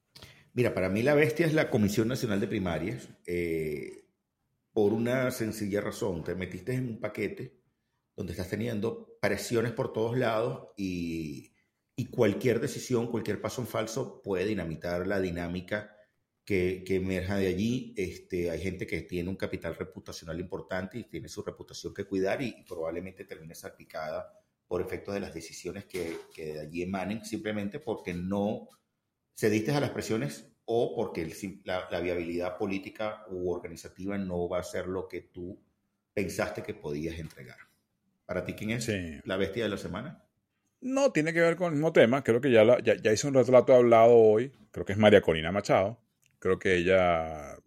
[0.54, 3.10] Mira, para mí la bestia es la Comisión Nacional de Primarias.
[3.28, 4.08] Eh,
[4.74, 6.24] por una sencilla razón.
[6.24, 7.62] Te metiste en un paquete
[8.16, 11.54] donde estás teniendo presiones por todos lados y,
[11.96, 15.96] y cualquier decisión, cualquier paso en falso puede dinamitar la dinámica
[16.44, 17.94] que, que, emerja de allí.
[17.98, 22.42] Este, hay gente que tiene un capital reputacional importante y tiene su reputación que cuidar
[22.42, 24.28] y, y probablemente termine salpicada
[24.68, 28.70] por efectos de las decisiones que, que, de allí emanen, simplemente porque no
[29.36, 34.60] cediste a las presiones o porque el, la, la, viabilidad política u organizativa no va
[34.60, 35.58] a ser lo que tú
[36.14, 37.58] pensaste que podías entregar.
[38.26, 39.20] ¿Para ti quién es sí.
[39.24, 40.24] la bestia de la semana?
[40.82, 42.24] No, tiene que ver con el mismo tema.
[42.24, 44.52] Creo que ya, la, ya, ya hice un retrato hablado hoy.
[44.72, 46.00] Creo que es María Corina Machado.
[46.40, 47.58] Creo que ella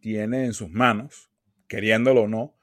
[0.00, 1.30] tiene en sus manos,
[1.66, 2.59] queriéndolo o no,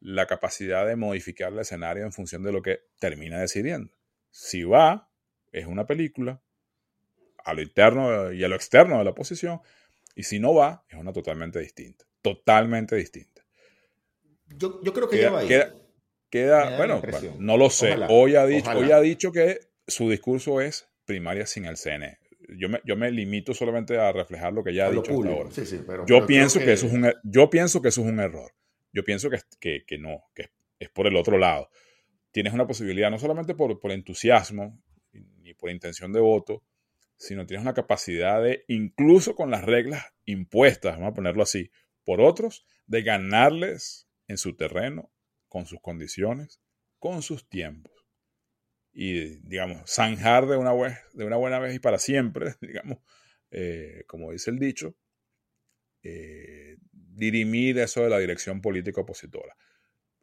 [0.00, 3.92] la capacidad de modificar el escenario en función de lo que termina decidiendo.
[4.30, 5.10] Si va,
[5.52, 6.42] es una película
[7.44, 9.60] a lo interno y a lo externo de la posición,
[10.14, 12.04] y si no va, es una totalmente distinta.
[12.22, 13.42] Totalmente distinta.
[14.48, 15.48] Yo, yo creo que queda, ya va ahí.
[15.48, 15.74] Queda,
[16.30, 17.88] queda bueno, bueno, no lo sé.
[17.88, 22.18] Ojalá, hoy, ha dicho, hoy ha dicho que su discurso es primaria sin el CNE.
[22.56, 25.50] Yo me, yo me limito solamente a reflejar lo que ya ha dicho hasta ahora.
[25.50, 26.66] Sí, sí, pero, yo, pero pienso que...
[26.66, 28.52] que eso es un, yo pienso que eso es un error.
[28.92, 29.28] Yo pienso
[29.60, 31.70] que, que, no, que es por el otro lado.
[32.30, 34.82] Tienes una posibilidad no solamente por, por entusiasmo
[35.12, 36.62] ni por intención de voto,
[37.16, 41.70] sino tienes una capacidad de, incluso con las reglas impuestas, vamos a ponerlo así,
[42.04, 45.10] por otros, de ganarles en su terreno,
[45.48, 46.60] con sus condiciones,
[46.98, 47.92] con sus tiempos.
[48.92, 52.98] Y, digamos, zanjar de una, vez, de una buena vez y para siempre, digamos,
[53.50, 54.94] eh, como dice el dicho,
[56.02, 59.56] eh, dirimir eso de la dirección política opositora.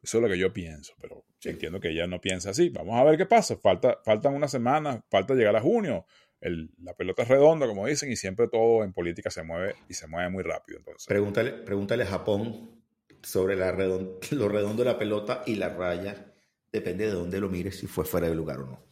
[0.02, 1.48] Eso es lo que yo pienso, pero sí.
[1.48, 2.68] entiendo que ella no piensa así.
[2.68, 3.56] Vamos a ver qué pasa.
[3.56, 6.06] Falta, faltan unas semanas, falta llegar a junio.
[6.40, 9.94] El, la pelota es redonda, como dicen, y siempre todo en política se mueve y
[9.94, 10.78] se mueve muy rápido.
[10.78, 11.06] Entonces.
[11.06, 12.82] Pregúntale, pregúntale a Japón
[13.22, 16.32] sobre la redond, lo redondo de la pelota y la raya.
[16.70, 18.86] Depende de dónde lo mires, si fue fuera de lugar o no.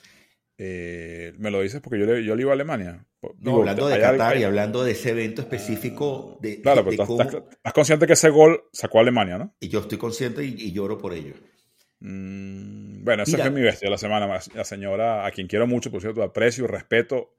[0.57, 3.07] Eh, me lo dices porque yo le, yo le iba a Alemania.
[3.39, 4.41] No, Digo, hablando de Qatar hay...
[4.41, 6.39] y hablando de ese evento específico.
[6.41, 7.49] De, claro, de, pero de estás, cómo...
[7.51, 9.55] estás, consciente que ese gol sacó a Alemania, ¿no?
[9.61, 11.35] Y yo estoy consciente y, y lloro por ello.
[12.01, 14.27] Mm, bueno, esa fue mi bestia de la semana.
[14.55, 17.35] La señora, a quien quiero mucho, por cierto, aprecio, respeto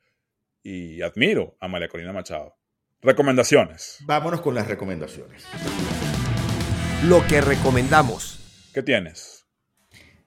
[0.64, 2.58] y admiro a María Corina Machado.
[3.02, 4.00] Recomendaciones.
[4.06, 5.46] Vámonos con las recomendaciones.
[7.08, 8.72] Lo que recomendamos.
[8.74, 9.46] ¿Qué tienes?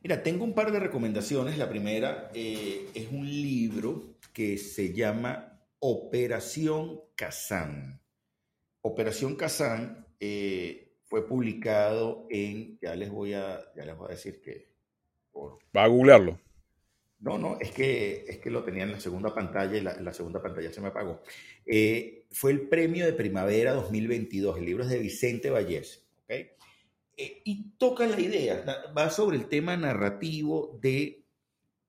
[0.01, 1.59] Mira, tengo un par de recomendaciones.
[1.59, 8.01] La primera eh, es un libro que se llama Operación Kazán.
[8.83, 14.41] Operación Kazán eh, fue publicado en, ya les voy a, ya les voy a decir
[14.41, 14.71] que...
[15.33, 16.39] Por, ¿Va a googlearlo?
[17.19, 20.13] No, no, es que, es que lo tenía en la segunda pantalla y la, la
[20.13, 21.21] segunda pantalla se me apagó.
[21.67, 24.57] Eh, fue el premio de primavera 2022.
[24.59, 26.07] El libro es de Vicente Vallés.
[26.23, 26.51] ¿okay?
[27.17, 28.65] Eh, y toca la idea,
[28.97, 31.18] va sobre el tema narrativo de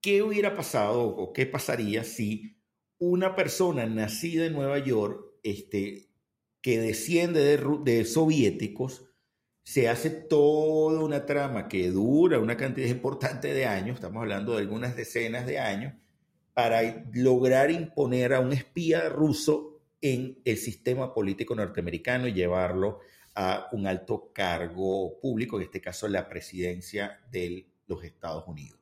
[0.01, 2.57] qué hubiera pasado o qué pasaría si
[2.97, 6.09] una persona nacida en Nueva York, este,
[6.61, 9.05] que desciende de, de soviéticos,
[9.63, 14.61] se hace toda una trama que dura una cantidad importante de años, estamos hablando de
[14.61, 15.93] algunas decenas de años,
[16.53, 22.99] para lograr imponer a un espía ruso en el sistema político norteamericano y llevarlo
[23.35, 28.78] a un alto cargo público, en este caso la presidencia de los Estados Unidos.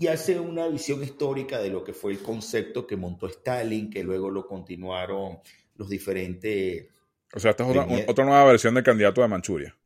[0.00, 4.02] Y hace una visión histórica de lo que fue el concepto que montó Stalin, que
[4.02, 5.40] luego lo continuaron
[5.74, 6.86] los diferentes...
[7.34, 9.76] O sea, esta es otra, otra nueva versión del candidato de Manchuria.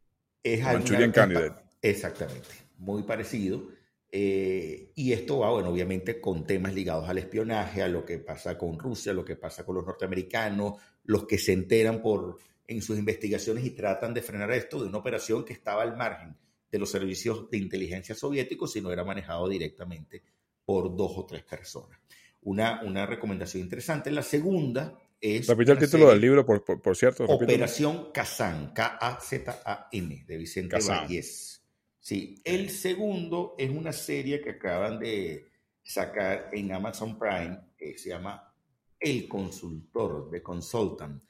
[0.40, 1.60] Es Manchurian Candidate.
[1.82, 2.48] Exactamente,
[2.78, 3.64] muy parecido.
[4.08, 8.56] Eh, y esto va, bueno, obviamente con temas ligados al espionaje, a lo que pasa
[8.56, 12.38] con Rusia, lo que pasa con los norteamericanos, los que se enteran por,
[12.68, 16.36] en sus investigaciones y tratan de frenar esto de una operación que estaba al margen
[16.74, 20.24] de los servicios de inteligencia soviéticos, sino era manejado directamente
[20.64, 22.00] por dos o tres personas.
[22.42, 24.10] Una, una recomendación interesante.
[24.10, 25.46] La segunda es...
[25.46, 27.26] Repite el título del libro, por, por, cierto.
[27.26, 31.62] Operación Kazan, K-A-Z-A-N, de Vicente Vallés.
[32.00, 35.46] Sí, el segundo es una serie que acaban de
[35.80, 38.52] sacar en Amazon Prime, que se llama
[38.98, 41.22] El Consultor, The Consultant.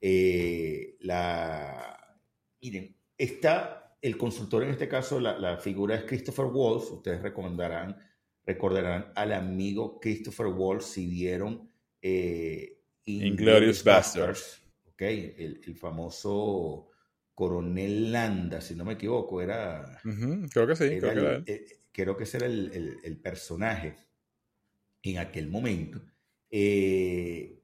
[0.00, 2.16] Eh, la,
[2.60, 7.96] miren, está el consultor en este caso, la, la figura es Christopher Walsh, ustedes recomendarán,
[8.44, 11.70] recordarán al amigo Christopher Walsh si vieron
[12.02, 14.60] eh, Inglorious Bastards.
[14.84, 16.90] Ok, el, el, famoso
[17.32, 20.00] coronel Landa, si no me equivoco, era...
[20.04, 22.98] Uh -huh, creo que sí, era creo, el, que eh, creo que ese era el,
[23.02, 23.96] el personaje
[25.02, 26.02] en aquel momento,
[26.50, 27.60] eh,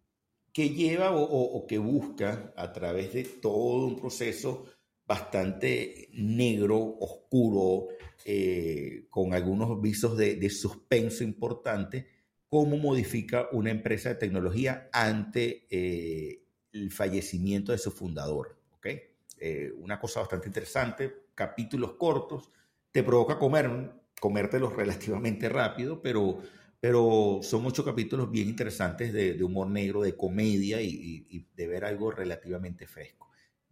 [0.53, 4.67] que lleva o, o, o, que busca a través de todo un proceso
[5.09, 7.89] bastante negro, oscuro,
[8.27, 12.07] eh, con algunos visos de, de suspenso importante,
[12.49, 18.59] cómo modifica una empresa de tecnología ante eh, el fallecimiento de su fundador.
[18.77, 19.01] ¿okay?
[19.39, 22.51] Eh, una cosa bastante interesante, capítulos cortos,
[22.93, 26.39] te provoca comer, comértelos relativamente rápido, pero,
[26.81, 31.47] pero son ocho capítulos bien interesantes de, de humor negro, de comedia y, y, y,
[31.55, 33.28] de ver algo relativamente fresco.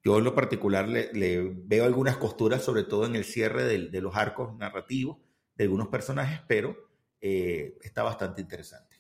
[0.07, 3.88] Yo en lo particular le, le veo algunas costuras, sobre todo en el cierre de,
[3.88, 5.18] de los arcos narrativos
[5.57, 6.76] de algunos personajes, pero
[7.20, 8.98] eh, está bastante interesante.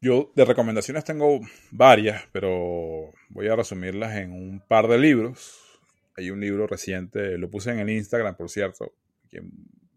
[0.00, 1.40] Yo de recomendaciones tengo
[1.72, 5.80] varias, pero voy a resumirlas en un par de libros.
[6.16, 8.94] Hay un libro reciente, lo puse en el Instagram, por cierto.
[9.28, 9.50] Quien,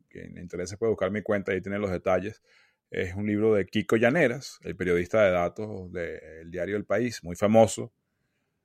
[0.09, 2.41] quien le interese puede buscar mi cuenta, ahí tiene los detalles.
[2.89, 7.35] Es un libro de Kiko Llaneras, el periodista de datos del diario El País, muy
[7.35, 7.93] famoso.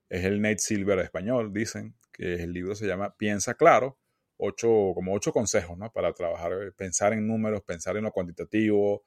[0.09, 3.99] Es el Nate Silver español, dicen, que el libro se llama Piensa Claro
[4.39, 5.91] ocho, como ocho consejos, ¿no?
[5.93, 9.05] Para trabajar, pensar en números, pensar en lo cuantitativo,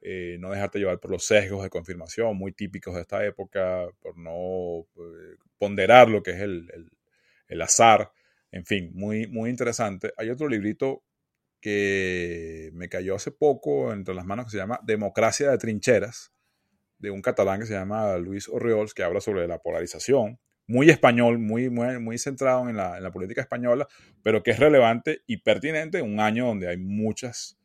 [0.00, 4.16] eh, no dejarte llevar por los sesgos de confirmación muy típicos de esta época, por
[4.16, 6.90] no eh, ponderar lo que es el, el,
[7.48, 8.12] el, azar,
[8.52, 10.12] en fin, muy, muy interesante.
[10.16, 11.02] Hay otro librito
[11.60, 16.32] que me cayó hace poco entre las manos que se llama Democracia de Trincheras,
[16.98, 21.38] de un catalán que se llama Luis Orriols, que habla sobre la polarización muy español,
[21.38, 23.88] muy, muy, muy centrado en la, en la, política española,
[24.22, 27.58] pero que es relevante y pertinente en un año donde hay muchas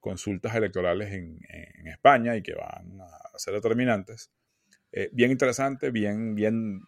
[0.00, 1.38] consultas electorales en,
[1.86, 4.30] España y que van a ser determinantes.
[4.92, 6.82] Eh, bien interesante, bien, bien,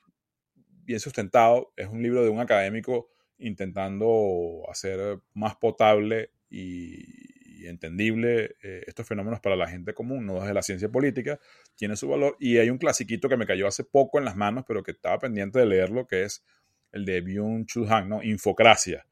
[0.84, 1.72] bien sustentado.
[1.76, 7.29] Es un libro de un académico intentando hacer más potable y,
[7.60, 11.38] y entendible eh, estos fenómenos para la gente común, no desde la ciencia política,
[11.76, 12.36] tiene su valor.
[12.40, 15.18] Y hay un clasiquito que me cayó hace poco en las manos, pero que estaba
[15.18, 16.44] pendiente de leerlo, que es
[16.92, 18.22] el de Byung-Chul Han, ¿no?
[18.22, 19.06] Infocracia.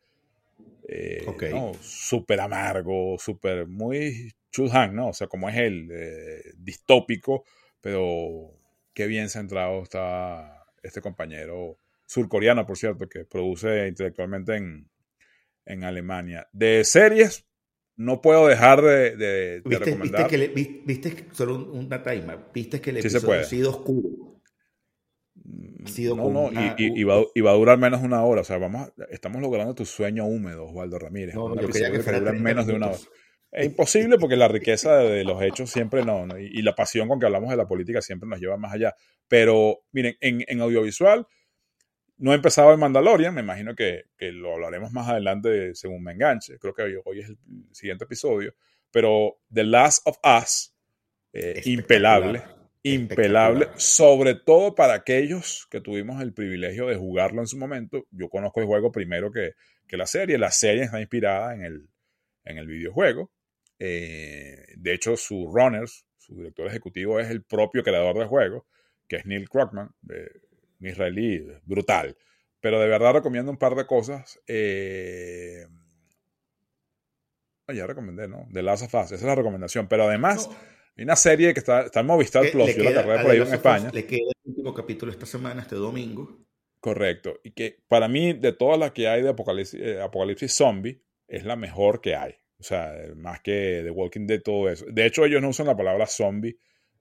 [0.89, 1.51] Eh, okay.
[1.53, 1.73] ¿no?
[1.81, 5.09] Súper amargo, súper muy Chul Han, ¿no?
[5.09, 7.45] O sea, como es él, eh, distópico,
[7.81, 8.55] pero
[8.95, 14.89] qué bien centrado está este compañero surcoreano, por cierto, que produce intelectualmente en,
[15.67, 16.49] en Alemania.
[16.53, 17.47] De series,
[17.99, 20.23] no puedo dejar de, de, de ¿Viste, recomendar.
[20.23, 24.41] Viste que, le, viste, solo una time, viste que el sí episodio ha sido oscuro.
[25.85, 28.07] Ha sido no, no, una, y, y, y, va, y, va, a durar menos de
[28.07, 28.43] una hora.
[28.43, 31.35] O sea, vamos, estamos logrando tu sueño húmedo, Osvaldo Ramírez.
[31.35, 32.99] No, no yo quería que, fuera menos de una hora.
[33.51, 37.09] Es imposible porque la riqueza de, los hechos siempre no, no y, y, la pasión
[37.09, 38.95] con que hablamos de la política siempre nos lleva más allá.
[39.27, 41.27] Pero miren, en, en audiovisual
[42.19, 46.13] no he empezado el Mandalorian, me imagino que, que, lo hablaremos más adelante según me
[46.13, 46.59] enganche.
[46.59, 47.39] Creo que hoy, hoy, es el
[47.73, 48.55] siguiente episodio.
[48.91, 50.75] Pero The Last of Us,
[51.33, 52.43] eh, impelable,
[52.83, 58.07] impelable, sobre todo para aquellos que tuvimos el privilegio de jugarlo en su momento.
[58.11, 59.53] Yo conozco el juego primero que,
[59.87, 60.39] que la serie.
[60.39, 61.89] La serie está inspirada en el,
[62.45, 63.31] en el videojuego.
[63.79, 68.67] Eh, de hecho, su runners, su director ejecutivo es el propio creador del juego,
[69.07, 69.91] que es Neil Crockman,
[70.81, 72.17] un israelí brutal.
[72.61, 74.41] Pero de verdad recomiendo un par de cosas.
[74.47, 75.67] Eh,
[77.75, 78.49] ya recomendé, ¿no?
[78.53, 79.89] The Last of Us, esa es la recomendación.
[79.89, 80.49] Pero además,
[80.97, 83.55] hay una serie que está, está en Movistar Plus, yo la cargué por ahí en
[83.55, 83.91] España.
[83.93, 86.47] Le queda el último capítulo esta semana, este domingo.
[86.81, 87.41] Correcto.
[87.45, 91.45] Y que para mí, de todas las que hay de Apocalipsis, eh, Apocalipsis Zombie, es
[91.45, 92.35] la mejor que hay.
[92.59, 94.87] O sea, más que The Walking Dead, todo eso.
[94.89, 96.59] De hecho, ellos no usan la palabra zombie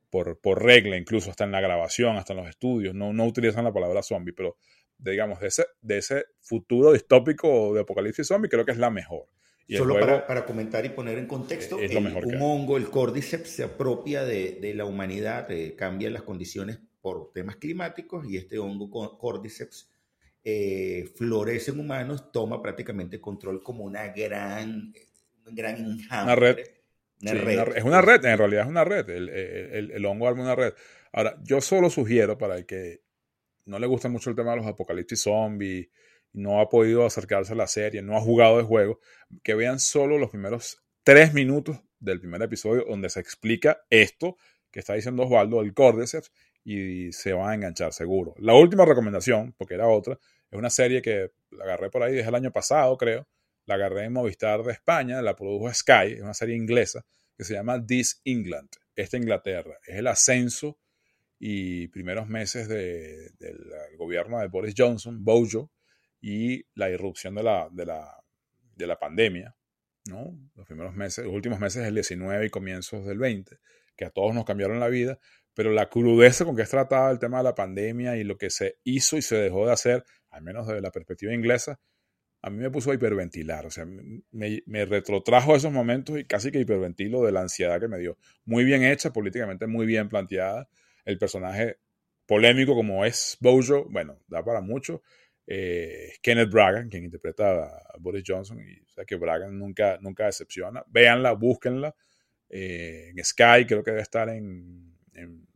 [0.10, 2.96] por, por regla, incluso hasta en la grabación, hasta en los estudios.
[2.96, 4.58] No, no utilizan la palabra zombie, pero
[4.98, 9.28] digamos, de ese, de ese futuro distópico de apocalipsis zombie, creo que es la mejor.
[9.68, 13.64] Y Solo para, para, comentar y poner en contexto, mejor un hongo, el cordyceps, se
[13.64, 19.18] apropia de, de la humanidad, eh, cambia las condiciones por temas climáticos y este hongo
[19.18, 19.92] cordyceps
[20.44, 24.94] eh, florece en humanos, toma prácticamente control como una gran,
[25.46, 26.60] gran Una red.
[27.22, 27.78] Una red.
[27.78, 29.10] es una red, en realidad es una red.
[29.10, 30.74] El, el, el, hongo arma una red.
[31.12, 33.02] Ahora, yo solo sugiero para el que
[33.66, 35.90] no le gusta mucho el tema de los apocalipsis zombies,
[36.34, 39.00] no ha podido acercarse a la serie, no ha jugado el juego,
[39.44, 44.38] que vean solo los primeros tres minutos del primer episodio donde se explica esto
[44.72, 46.32] que está diciendo Osvaldo, el Cordyceps,
[46.64, 48.36] y se van a enganchar seguro.
[48.38, 50.20] La última recomendación, porque era otra,
[50.52, 53.26] es una serie que la agarré por ahí desde el año pasado, creo.
[53.68, 57.06] La agarré en Movistar de España, la produjo Sky, es una serie inglesa
[57.38, 59.78] que se llama This England, esta Inglaterra.
[59.86, 60.80] Es el ascenso
[61.38, 63.30] y primeros meses del
[63.98, 65.72] gobierno de Boris Johnson, Bojo,
[66.20, 68.24] y la irrupción de la, de la,
[68.76, 69.56] de la pandemia,
[70.06, 70.36] ¿no?
[70.56, 73.60] Los primeros meses, los últimos meses del 19 y comienzos del 20,
[73.96, 75.20] que a todos nos cambiaron la vida,
[75.54, 78.50] pero la crudeza con que es tratado el tema de la pandemia y lo que
[78.50, 81.80] se hizo y se dejó de hacer, al menos desde la perspectiva inglesa,
[82.42, 86.60] a mí me puso a hiperventilar, o sea, me, retrotrajo esos momentos y casi que
[86.60, 88.18] hiperventilo de la ansiedad que me dio.
[88.46, 90.70] Muy bien hecha, políticamente muy bien planteada.
[91.06, 91.78] El personaje
[92.26, 95.02] polémico como es Bojo, bueno, da para mucho.
[95.48, 100.26] Eh, Kenneth Bragan, quien interpreta a Boris Johnson, y o sea que Bragan nunca, nunca
[100.26, 100.84] decepciona.
[100.88, 101.96] Véanla, búsquenla.
[102.50, 105.48] Eh, en Sky, creo que debe estar en, en,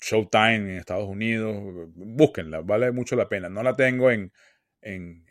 [0.00, 1.56] Showtime en Estados Unidos.
[1.94, 3.48] Búsquenla, vale mucho la pena.
[3.48, 4.32] No la tengo en,
[4.80, 5.24] en,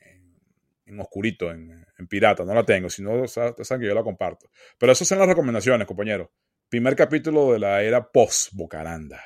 [0.88, 2.90] en oscurito, en, pirata, no la tengo.
[2.90, 4.50] Si no, saben que yo la comparto.
[4.78, 6.30] Pero esas son las recomendaciones, compañeros.
[6.70, 9.24] Primer capítulo de la era post-Bocaranda.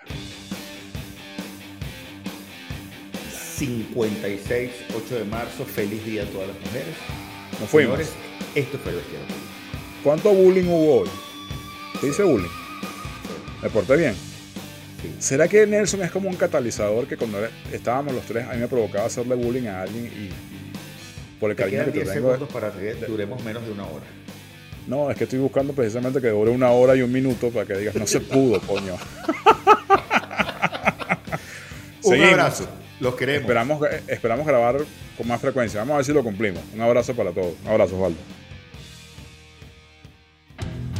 [3.29, 5.65] 56, 8 de marzo.
[5.65, 6.95] Feliz día a todas las mujeres.
[7.59, 7.97] Nos fuimos.
[7.97, 8.15] Señores,
[8.55, 9.21] esto fue Bestial
[10.03, 11.09] ¿Cuánto bullying hubo hoy?
[11.99, 12.49] ¿Qué dice bullying?
[13.61, 14.15] ¿Me porté bien?
[15.19, 17.39] ¿Será que Nelson es como un catalizador que cuando
[17.71, 20.29] estábamos los tres a mí me provocaba hacerle bullying a alguien y,
[21.41, 22.13] por el cariño que te tengo?
[22.13, 24.05] segundos para que duremos menos de una hora.
[24.87, 27.75] No, es que estoy buscando precisamente que dure una hora y un minuto para que
[27.75, 28.93] digas, no se pudo, coño.
[32.03, 32.67] un abrazo.
[32.99, 33.41] Los queremos.
[33.41, 34.77] Esperamos, esperamos grabar
[35.17, 35.79] con más frecuencia.
[35.79, 36.61] Vamos a ver si lo cumplimos.
[36.75, 37.53] Un abrazo para todos.
[37.63, 38.19] Un abrazo, Osvaldo.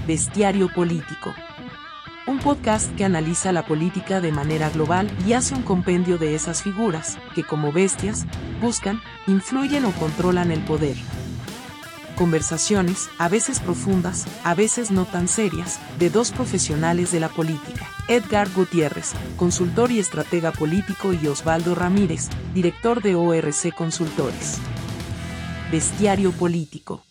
[0.08, 1.32] Bestiario Político.
[2.32, 6.64] Un podcast que analiza la política de manera global y hace un compendio de esas
[6.64, 8.26] figuras que, como bestias,
[8.62, 10.96] buscan, influyen o controlan el poder.
[12.16, 17.86] Conversaciones, a veces profundas, a veces no tan serias, de dos profesionales de la política.
[18.08, 24.58] Edgar Gutiérrez, consultor y estratega político y Osvaldo Ramírez, director de ORC Consultores.
[25.70, 27.04] Bestiario Político.